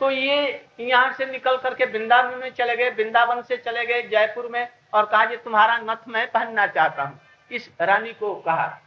तो 0.00 0.10
ये 0.10 0.66
यहाँ 0.80 1.12
से 1.12 1.26
निकल 1.26 1.56
करके 1.56 1.84
वृंदावन 1.84 2.38
में 2.38 2.50
चले 2.50 2.76
गए। 2.76 2.90
वृंदावन 2.90 3.42
से 3.42 3.56
चले 3.56 3.84
गए 3.86 4.02
जयपुर 4.02 4.46
में 4.48 4.68
और 4.94 5.06
कहा 5.06 5.24
कि 5.24 5.36
तुम्हारा 5.36 5.76
नथ 5.78 6.08
मैं 6.08 6.26
पहनना 6.30 6.66
चाहता 6.66 7.02
हूँ। 7.02 7.20
इस 7.50 7.68
रानी 7.80 8.12
को 8.12 8.34
कहा, 8.36 8.78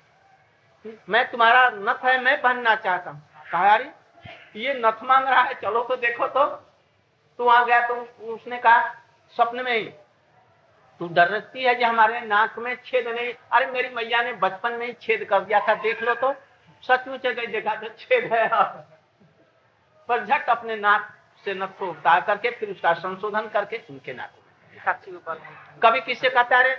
मैं 1.10 1.30
तुम्हारा 1.32 1.70
नथ 1.70 2.06
है, 2.06 2.20
मैं 2.22 2.42
पहनना 2.42 2.76
चाहता 2.76 3.12
हूँ। 3.12 3.22
कहा 3.52 3.76
ये 4.56 4.74
नथ 4.76 5.04
मांग 5.04 5.28
रहा 5.28 5.42
है, 5.42 5.54
चलो 5.54 5.84
तो 5.84 5.96
देखो 5.96 6.28
तो। 6.28 6.46
तू 7.40 7.48
आ 7.48 7.64
गया 7.64 7.80
तो 7.88 7.94
उसने 8.34 8.58
कहा 8.58 8.82
स्वप्न 9.36 9.64
में 9.64 9.74
ही। 9.74 9.84
तू 11.00 11.08
डरती 11.08 11.64
है 11.64 11.76
कि 11.76 11.84
हमारे 11.84 12.20
नाक 12.22 12.58
में 12.60 12.76
छेद 12.86 13.08
नहीं। 13.08 13.34
अरे, 13.52 13.66
मेरी 13.66 13.90
मैया 13.90 14.22
ने 14.22 14.34
बचपन 14.34 14.74
में 14.74 14.86
ही 14.86 14.94
छेद 15.02 15.24
कर 15.24 15.40
दिया 15.40 15.60
था, 15.60 15.74
देख 15.76 16.04
लो 16.04 16.14
तो। 16.16 16.34
सचमुच 16.84 17.28
गई 17.28 17.48
देखा 17.48 17.76
तो 17.76 17.88
छेद 18.00 18.34
है। 18.34 18.48
पर 20.10 20.26
झट 20.26 20.50
अपने 20.50 20.76
नाक 20.76 21.10
से 21.46 21.54
नक 21.54 21.76
को 21.80 21.88
उतार 21.88 22.22
करके 22.22 22.50
फिर 22.52 22.70
उसका 22.70 22.94
संशोधन 22.94 23.48
करके 23.50 23.82
उनके 23.90 24.14
नाक 24.14 24.32
कभी 25.82 26.02
किससे 26.02 26.30
कहता 26.30 26.58
है 26.58 26.76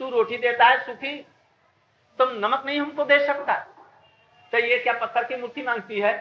तू 0.00 0.10
रोटी 0.10 0.36
देता 0.38 0.66
है 0.66 0.78
सुखी 0.86 1.16
तुम 2.18 2.32
नमक 2.36 2.62
नहीं 2.66 2.80
हमको 2.80 3.04
दे 3.04 3.18
सकता। 3.26 3.54
तो 4.52 4.58
ये 4.58 4.78
क्या 4.78 4.92
पत्थर 4.98 5.24
की 5.24 5.36
मूर्ति 5.36 5.62
मांगती 5.62 6.00
है? 6.00 6.12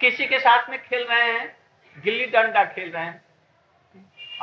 किसी 0.00 0.26
के 0.26 0.38
साथ 0.38 0.70
में 0.70 0.78
खेल 0.82 1.06
रहे 1.06 1.32
हैं 1.32 1.56
गिल्ली 1.96 2.26
डंडा 2.26 2.64
खेल 2.64 2.90
रहे 2.90 3.04
हैं 3.04 3.24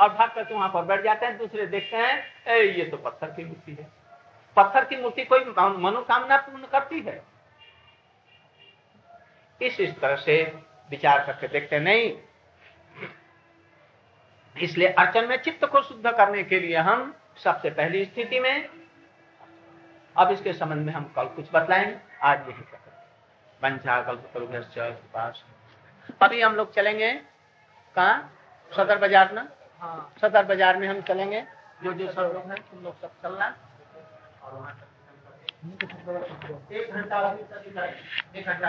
और 0.00 0.08
भाग 0.08 0.30
करके 0.34 0.54
वहाँ 0.54 0.68
पर 0.68 0.84
बैठ 0.84 1.02
जाते 1.04 1.26
हैं 1.26 1.36
दूसरे 1.38 1.66
देखते 1.66 1.96
हैं 1.96 2.46
ए, 2.46 2.62
ये 2.68 2.84
तो 2.84 2.96
पत्थर 2.96 3.30
की 3.30 3.44
मूर्ति 3.44 3.72
है। 3.72 3.88
पत्थर 4.56 4.84
की 4.84 4.96
मूर्ति 4.96 5.24
कोई 5.24 5.44
मनोकामना 5.44 6.36
पूर्ण 6.38 6.66
करती 6.66 7.00
है। 7.00 7.22
इस 9.60 9.80
इस 9.80 9.98
तरह 10.00 10.16
से 10.16 10.36
विचार 10.94 11.24
करके 11.26 11.48
देखते 11.48 11.78
नहीं। 11.80 12.12
इसलिए 14.56 14.88
अर्चन 14.94 15.28
में 15.28 15.36
चित्त 15.42 15.64
को 15.64 15.82
शुद्ध 15.82 16.06
करने 16.08 16.42
के 16.44 16.60
लिए 16.60 16.76
हम 16.88 17.14
सबसे 17.44 17.70
पहली 17.72 18.04
स्थिति 18.04 18.40
में 18.40 18.68
अब 20.16 20.30
इसके 20.30 20.52
संबंध 20.52 20.86
में 20.86 20.92
हम 20.92 21.04
कल 21.16 21.26
कुछ 21.36 21.46
बतलाएँगे 21.52 21.96
आज 22.22 22.48
यही 22.48 22.62
पंचा 23.62 24.00
कल्प 24.02 24.30
अभी 26.22 26.40
हम 26.40 26.54
लोग 26.54 26.72
चलेंगे 26.74 27.12
कहा? 27.94 28.12
सदर 28.72 28.98
बाज़ार 28.98 29.32
ना? 29.32 29.46
हाँ। 29.82 30.12
सदर 30.20 30.44
बाज़ार 30.44 30.76
में 30.76 30.86
हम 30.88 31.00
चलेंगे। 31.00 31.40
जो 31.82 31.92
जो 31.92 32.10
सब 32.12 32.32
लोग 32.34 32.50
हैं 32.50 32.60
तुम 32.70 32.82
लोग 32.84 33.00
सब 33.00 33.10
चलना। 33.22 33.46
और 34.42 34.52
वहाँ 34.54 34.72
एक 36.72 36.92
घंटा 36.92 37.18
एक 38.36 38.46
घंटा 38.46 38.68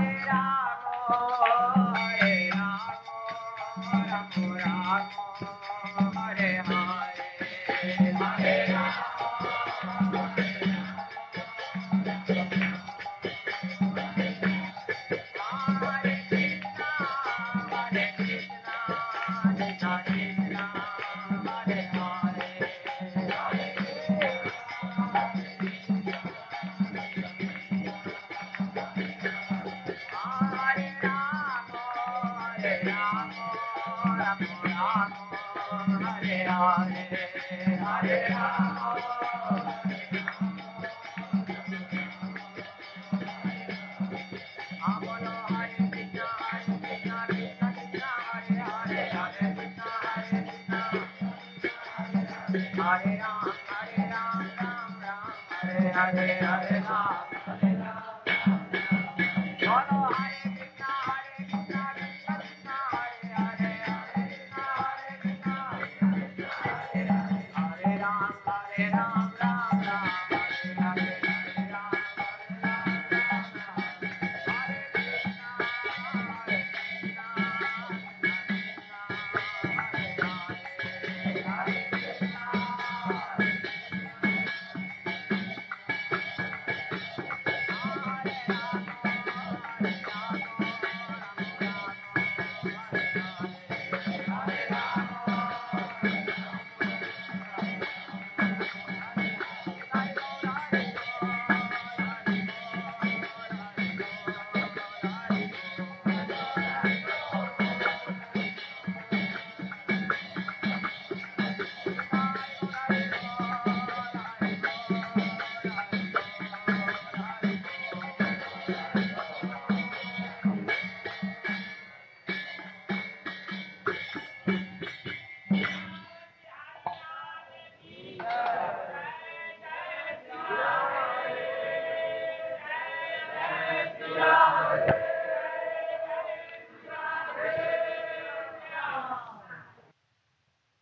Hare 36.39 37.20